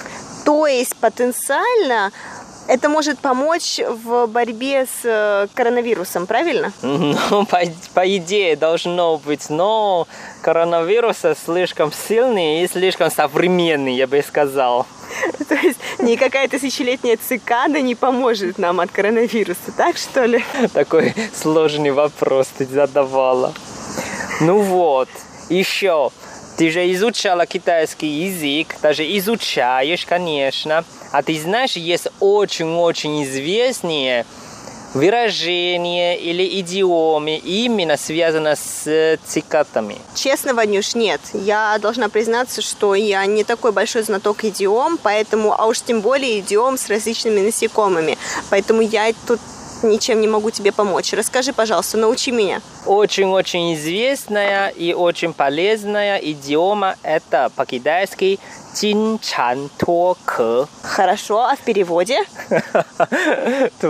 [0.44, 2.10] То есть потенциально
[2.70, 6.72] это может помочь в борьбе с э, коронавирусом, правильно?
[6.82, 7.60] Ну, по,
[7.94, 10.06] по идее, должно быть, но
[10.42, 14.86] коронавирус слишком сильный и слишком современный, я бы сказал.
[15.48, 20.44] То есть никакая тысячелетняя цикада не поможет нам от коронавируса, так что ли?
[20.72, 23.52] Такой сложный вопрос ты задавала.
[24.40, 25.08] Ну вот,
[25.50, 26.10] еще.
[26.56, 30.84] Ты же изучала китайский язык, даже изучаешь, конечно.
[31.12, 34.24] А ты знаешь, есть очень-очень известные
[34.94, 39.98] выражения или идиомы именно связаны с цикатами?
[40.14, 41.20] Честно, Ванюш, нет.
[41.32, 46.40] Я должна признаться, что я не такой большой знаток идиом, поэтому, а уж тем более
[46.40, 48.18] идиом с различными насекомыми.
[48.48, 49.40] Поэтому я тут
[49.82, 51.12] ничем не могу тебе помочь.
[51.12, 52.60] Расскажи, пожалуйста, научи меня.
[52.86, 58.38] Очень-очень известная и очень полезная идиома– это по-китайски
[58.74, 60.68] Чин Чан То К.
[60.82, 62.20] Хорошо, а в переводе?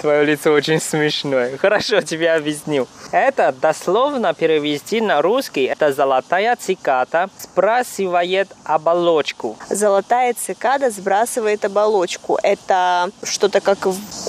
[0.00, 1.56] Твое лицо очень смешное.
[1.58, 2.86] Хорошо, тебе объясню.
[3.10, 5.64] Это дословно перевести на русский.
[5.64, 9.56] Это золотая цикада сбрасывает оболочку.
[9.68, 12.38] Золотая цикада сбрасывает оболочку.
[12.42, 13.86] Это что-то как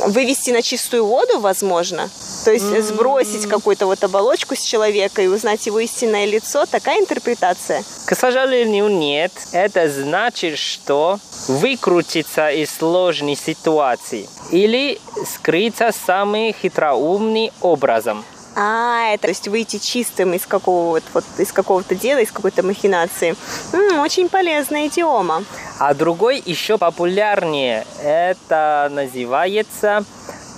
[0.08, 2.10] вывести на чистую воду, возможно?
[2.46, 7.84] То есть сбросить какую-то вот оболочку с человека и узнать его истинное лицо, такая интерпретация?
[8.08, 9.32] К сожалению, нет.
[9.52, 18.26] Это значит, что выкрутиться из сложной ситуации или скрыться самым хитроумным образом.
[18.56, 23.36] А, это то есть выйти чистым из какого-то вот, из какого-то дела, из какой-то махинации.
[23.72, 25.44] М-м, очень полезная идиома.
[25.78, 27.86] А другой еще популярнее.
[28.02, 30.04] Это называется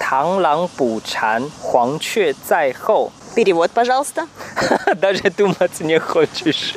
[0.00, 3.10] 螳螂捕蝉，黄雀在后。
[3.34, 4.28] Перевод, пожалуйста.
[4.94, 6.74] Даже думать не хочешь.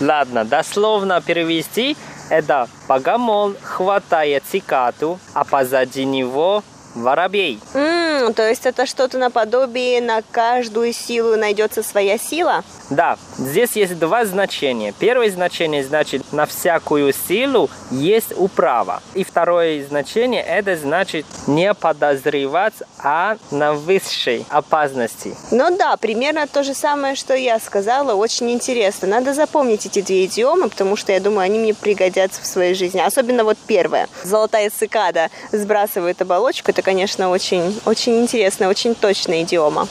[0.00, 1.96] Ладно, дословно перевести.
[2.28, 6.62] Это богомол хватает цикаду, а позади него
[6.94, 7.60] воробей.
[7.74, 7.85] М-м,
[8.27, 12.63] М, то есть это что-то наподобие на каждую силу найдется своя сила?
[12.89, 14.93] Да, здесь есть два значения.
[14.97, 19.01] Первое значение значит на всякую силу есть управа.
[19.13, 25.35] И второе значение это значит не подозревать о на высшей опасности.
[25.51, 28.13] Ну да, примерно то же самое, что я сказала.
[28.13, 29.07] Очень интересно.
[29.07, 32.99] Надо запомнить эти две идиомы, потому что я думаю, они мне пригодятся в своей жизни.
[32.99, 34.07] Особенно вот первое.
[34.23, 36.71] Золотая цикада сбрасывает оболочку.
[36.71, 39.87] Это, конечно, очень, очень интересно, очень точная идиома.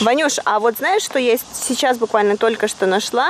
[0.00, 3.28] Ванюш, а вот знаешь, что я сейчас буквально только что нашла?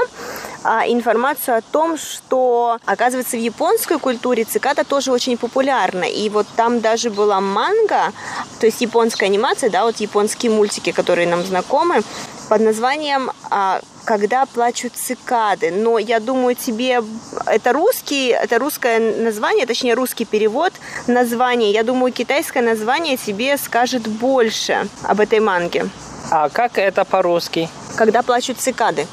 [0.62, 6.04] А, информацию о том, что, оказывается, в японской культуре цикада тоже очень популярна.
[6.04, 8.12] И вот там даже была манга,
[8.60, 12.02] то есть японская анимация, да, вот японские мультики, которые нам знакомы,
[12.48, 15.70] под названием а, когда плачут цикады.
[15.70, 17.02] Но я думаю, тебе
[17.46, 20.72] это русский, это русское название, точнее русский перевод
[21.06, 21.72] названия.
[21.72, 25.90] Я думаю, китайское название тебе скажет больше об этой манге.
[26.30, 27.68] А как это по-русски?
[27.96, 29.06] Когда плачут цикады.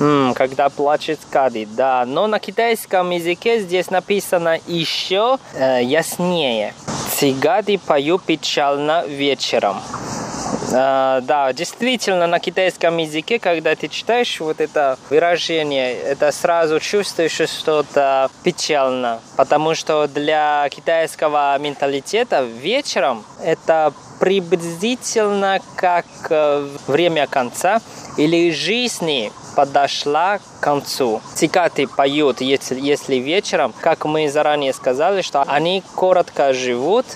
[0.00, 2.04] М, когда плачет цикады, да.
[2.06, 6.74] Но на китайском языке здесь написано еще э, яснее.
[7.14, 9.80] Цикады поют печально вечером.
[10.72, 17.40] А, да, действительно, на китайском языке, когда ты читаешь вот это выражение, это сразу чувствуешь
[17.50, 27.80] что-то печально, потому что для китайского менталитета вечером это приблизительно как э, время конца
[28.16, 31.20] или жизни подошла к концу.
[31.34, 37.06] Цикаты поют, если, если вечером, как мы заранее сказали, что они коротко живут,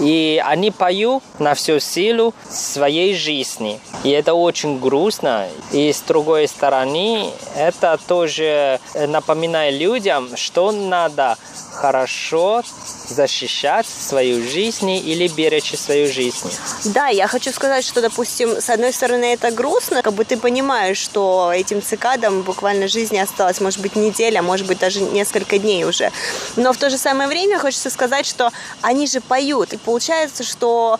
[0.00, 3.80] и они поют на всю силу своей жизни.
[4.02, 5.46] И это очень грустно.
[5.72, 11.36] И с другой стороны, это тоже напоминает людям, что надо
[11.72, 12.62] хорошо
[13.08, 16.50] защищать свою жизнь или беречь свою жизнь.
[16.84, 20.98] Да, я хочу сказать, что, допустим, с одной стороны это грустно, как бы ты понимаешь,
[20.98, 26.10] что этим цикадам буквально жизни осталось, может быть, неделя, может быть, даже несколько дней уже.
[26.56, 28.50] Но в то же самое время хочется сказать, что
[28.80, 29.72] они же поют.
[29.72, 30.98] И получается, что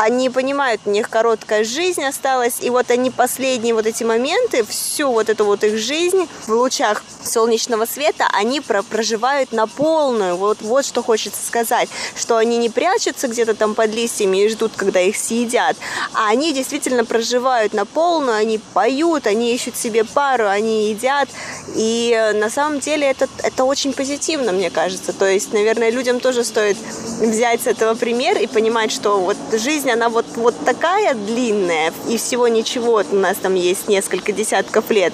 [0.00, 5.12] они понимают, у них короткая жизнь осталась, и вот они последние вот эти моменты, всю
[5.12, 10.36] вот эту вот их жизнь в лучах солнечного света, они про проживают на полную.
[10.36, 14.72] Вот, вот что хочется сказать, что они не прячутся где-то там под листьями и ждут,
[14.74, 15.76] когда их съедят,
[16.14, 21.28] а они действительно проживают на полную, они поют, они ищут себе пару, они едят,
[21.74, 25.12] и на самом деле это, это очень позитивно, мне кажется.
[25.12, 26.78] То есть, наверное, людям тоже стоит
[27.20, 32.16] взять с этого пример и понимать, что вот жизнь, она вот, вот такая длинная, и
[32.16, 35.12] всего ничего, у нас там есть несколько десятков лет.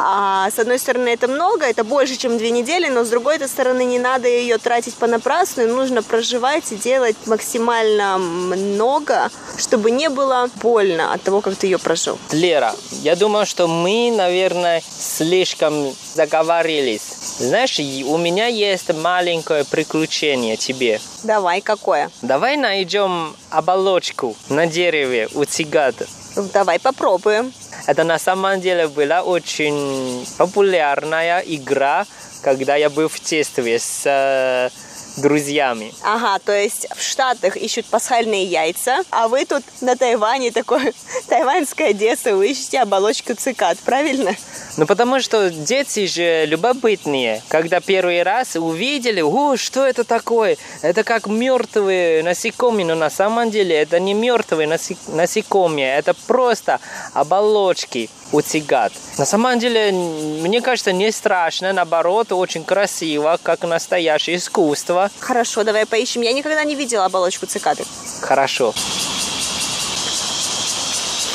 [0.00, 3.84] А с одной стороны, это много, это больше, чем две недели, но с другой стороны,
[3.84, 11.12] не надо ее тратить понапрасну, нужно проживать и делать максимально много, чтобы не было больно
[11.12, 12.18] от того, как ты ее прожил.
[12.32, 17.02] Лера, я думаю, что мы, наверное, слишком заговорились.
[17.38, 21.00] Знаешь, у меня есть маленькое приключение тебе.
[21.22, 22.10] Давай, какое?
[22.22, 26.06] Давай найдем оболочку на дереве у цигата.
[26.52, 27.52] Давай попробуем.
[27.86, 32.06] Это на самом деле была очень популярная игра,
[32.42, 34.70] когда я был в детстве с э,
[35.18, 35.92] друзьями.
[36.02, 40.92] Ага, то есть в Штатах ищут пасхальные яйца, а вы тут на Тайване такое
[41.28, 44.34] тайваньское детство, вы ищете оболочку цикад, правильно?
[44.78, 47.42] Ну, потому что дети же любопытные.
[47.48, 50.56] Когда первый раз увидели, о, что это такое?
[50.82, 56.78] Это как мертвые насекомые, но на самом деле это не мертвые насекомые, это просто
[57.12, 58.92] оболочки у цигат.
[59.18, 65.10] На самом деле, мне кажется, не страшно, наоборот, очень красиво, как настоящее искусство.
[65.18, 66.20] Хорошо, давай поищем.
[66.20, 67.82] Я никогда не видела оболочку цикады.
[68.20, 68.72] Хорошо.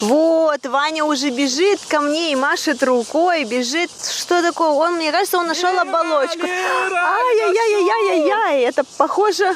[0.04, 3.90] Вот, Ваня уже бежит ко мне и машет рукой, бежит.
[4.02, 4.68] Что такое?
[4.68, 6.46] Он, мне кажется, он нашел оболочку.
[6.46, 9.56] Ай-яй-яй-яй-яй-яй, это похоже...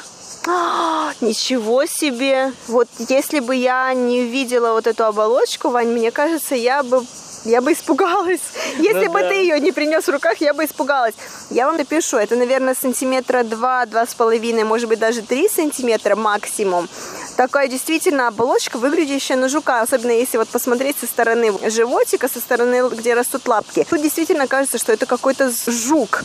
[0.50, 2.54] А, ничего себе!
[2.70, 7.06] Вот если бы я не видела вот эту оболочку, Вань, мне кажется, я бы
[7.46, 8.42] я бы испугалась.
[8.78, 9.30] Если ну, бы да.
[9.30, 11.16] ты ее не принес в руках, я бы испугалась.
[11.50, 16.16] Я вам напишу, это, наверное, сантиметра два, два с половиной, может быть, даже три сантиметра
[16.16, 16.88] максимум
[17.38, 22.90] такая действительно оболочка, выглядящая на жука, особенно если вот посмотреть со стороны животика, со стороны,
[22.90, 23.86] где растут лапки.
[23.90, 26.24] Тут действительно кажется, что это какой-то жук.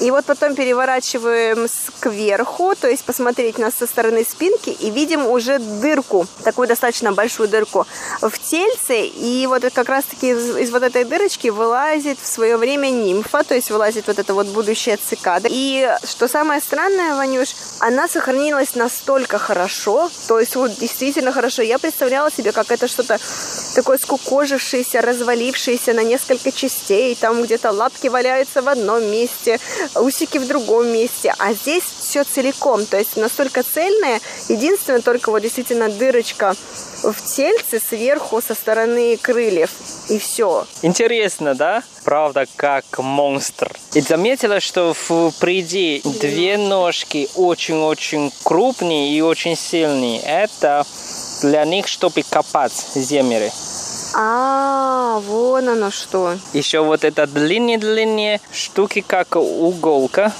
[0.00, 1.68] И вот потом переворачиваем
[2.00, 7.48] кверху, то есть посмотреть нас со стороны спинки и видим уже дырку, такую достаточно большую
[7.48, 7.86] дырку
[8.20, 9.06] в тельце.
[9.06, 13.70] И вот как раз-таки из вот этой дырочки вылазит в свое время нимфа, то есть
[13.70, 15.48] вылазит вот эта вот будущая цикада.
[15.50, 21.62] И что самое странное, Ванюш, она сохранилась настолько хорошо, то есть вот действительно хорошо.
[21.62, 23.18] Я представляла себе, как это что-то
[23.74, 29.58] такое скукожившееся, развалившееся на несколько частей, там где-то лапки валяются в одном месте,
[29.94, 35.40] усики в другом месте, а здесь все целиком, то есть настолько цельное, единственное только вот
[35.40, 36.54] действительно дырочка
[37.12, 39.70] в тельце сверху со стороны крыльев,
[40.08, 40.66] и все.
[40.82, 41.82] Интересно, да?
[42.04, 43.72] Правда, как монстр.
[43.94, 50.20] И заметила, что впереди две ножки очень-очень крупные и очень сильные.
[50.20, 50.86] Это
[51.42, 53.50] для них, чтобы копать земли.
[54.16, 56.36] А, вон оно что.
[56.52, 60.32] Еще вот это длинные-длинные штуки, как уголка.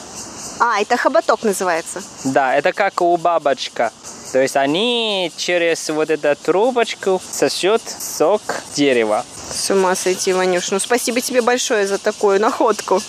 [0.60, 2.02] А, это хоботок называется.
[2.24, 3.92] Да, это как у бабочка.
[4.34, 8.42] То есть они через вот эту трубочку сосет сок
[8.74, 9.24] дерева.
[9.48, 10.72] С ума сойти, Ванюш.
[10.72, 13.00] Ну, спасибо тебе большое за такую находку.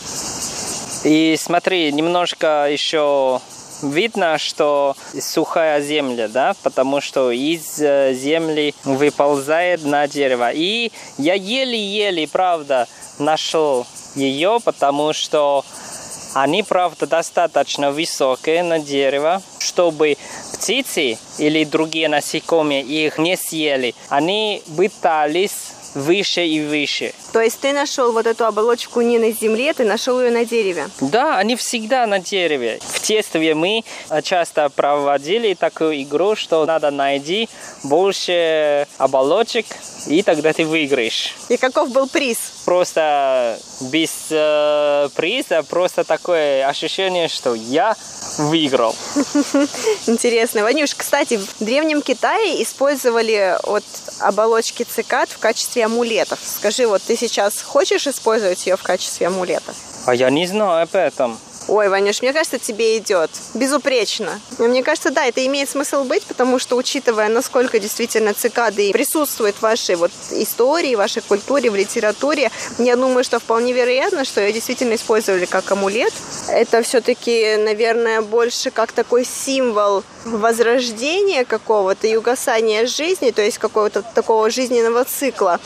[1.04, 3.42] И смотри, немножко еще
[3.82, 10.52] видно, что сухая земля, да, потому что из э, земли выползает на дерево.
[10.54, 15.66] И я еле-еле, правда, нашел ее, потому что
[16.36, 20.18] они, правда, достаточно высокие на дерево, чтобы
[20.54, 23.96] птицы или другие насекомые их не съели.
[24.10, 27.14] Они пытались выше и выше.
[27.36, 30.88] То есть ты нашел вот эту оболочку не на земле, ты нашел ее на дереве?
[31.02, 32.80] Да, они всегда на дереве.
[32.82, 33.84] В детстве мы
[34.24, 37.50] часто проводили такую игру, что надо найти
[37.84, 39.66] больше оболочек,
[40.08, 41.36] и тогда ты выиграешь.
[41.50, 42.38] И каков был приз?
[42.64, 47.98] Просто без э, приза, просто такое ощущение, что я
[48.38, 48.96] выиграл.
[50.08, 50.64] Интересно.
[50.64, 53.84] Ванюш, кстати, в Древнем Китае использовали вот
[54.20, 56.40] оболочки цикад в качестве амулетов.
[56.44, 59.74] Скажи, вот ты сейчас хочешь использовать ее в качестве амулета?
[60.06, 61.38] А я не знаю об этом.
[61.68, 63.32] Ой, Ванюш, мне кажется, тебе идет.
[63.56, 64.40] Безупречно.
[64.60, 69.56] Но мне кажется, да, это имеет смысл быть, потому что, учитывая, насколько действительно цикады присутствуют
[69.56, 74.42] в вашей вот истории, в вашей культуре, в литературе, я думаю, что вполне вероятно, что
[74.42, 76.14] ее действительно использовали как амулет.
[76.50, 84.04] Это все-таки, наверное, больше как такой символ возрождения какого-то и угасания жизни, то есть какого-то
[84.04, 85.60] такого жизненного цикла.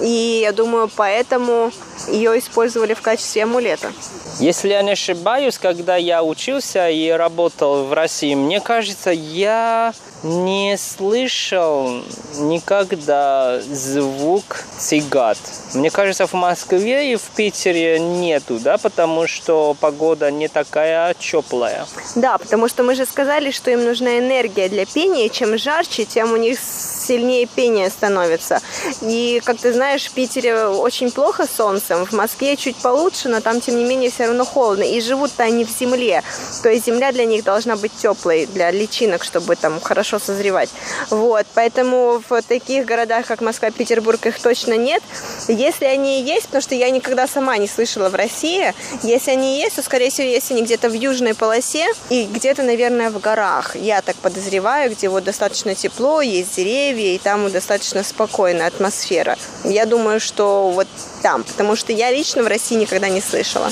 [0.00, 1.72] И я думаю, поэтому
[2.08, 3.92] ее использовали в качестве амулета.
[4.38, 10.76] Если я не ошибаюсь, когда я учился и работал в России, мне кажется, я не
[10.78, 12.02] слышал
[12.38, 15.38] никогда звук цигат.
[15.74, 21.86] Мне кажется, в Москве и в Питере нету, да, потому что погода не такая теплая.
[22.14, 25.28] Да, потому что мы же сказали, что им нужна энергия для пения.
[25.28, 28.60] Чем жарче, тем у них сильнее пение становится.
[29.00, 33.60] И, как ты знаешь, в Питере очень плохо солнцем, в Москве чуть получше, но там,
[33.60, 34.84] тем не менее, все равно холодно.
[34.84, 35.00] И
[35.32, 36.22] живут-то они в земле.
[36.62, 40.70] То есть земля для них должна быть теплой, для личинок, чтобы там хорошо созревать.
[41.10, 45.02] Вот, поэтому в таких городах, как Москва, Петербург, их точно нет.
[45.48, 49.76] Если они есть, потому что я никогда сама не слышала в России, если они есть,
[49.76, 53.76] то, скорее всего, если они где-то в южной полосе и где-то, наверное, в горах.
[53.76, 59.36] Я так подозреваю, где вот достаточно тепло, есть деревья, и там достаточно спокойная атмосфера.
[59.64, 60.88] Я думаю, что вот
[61.22, 63.70] там, потому что я лично в России никогда не слышала.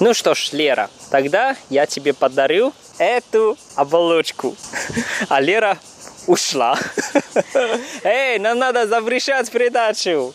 [0.00, 4.56] Ну что ж, Лера, тогда я тебе подарю эту оболочку.
[5.28, 5.78] А Лера
[6.26, 6.78] ушла.
[8.04, 10.32] Эй, нам надо запрещать передачу.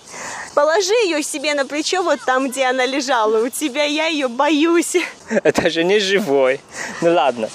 [0.56, 3.44] Положи ее себе на плечо вот там, где она лежала.
[3.44, 4.96] У тебя я ее боюсь.
[5.44, 6.60] Это же не живой.
[7.02, 7.50] Ну ладно.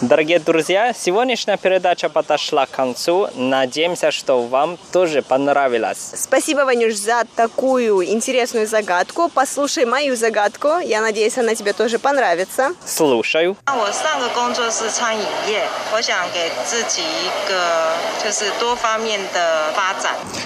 [0.00, 3.28] Дорогие друзья, сегодняшняя передача подошла к концу.
[3.34, 6.12] Надеемся, что вам тоже понравилось.
[6.14, 9.28] Спасибо, Ванюш, за такую интересную загадку.
[9.34, 10.78] Послушай мою загадку.
[10.78, 12.74] Я надеюсь, она тебе тоже понравится.
[12.86, 13.56] Слушаю.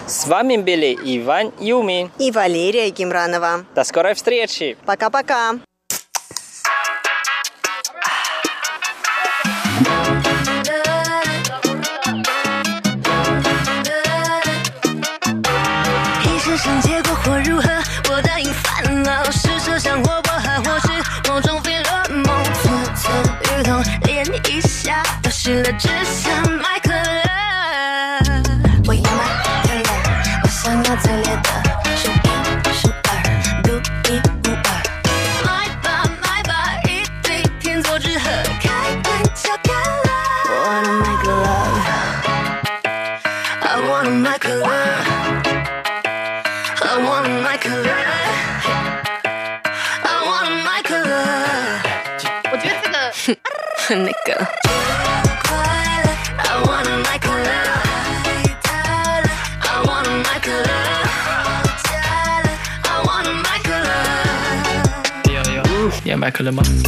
[0.06, 1.91] с вами были Иван Юмин.
[2.18, 3.64] И Валерия Гимранова.
[3.74, 4.76] До скорой встречи.
[4.86, 5.58] Пока-пока.
[66.42, 66.81] köllemmer.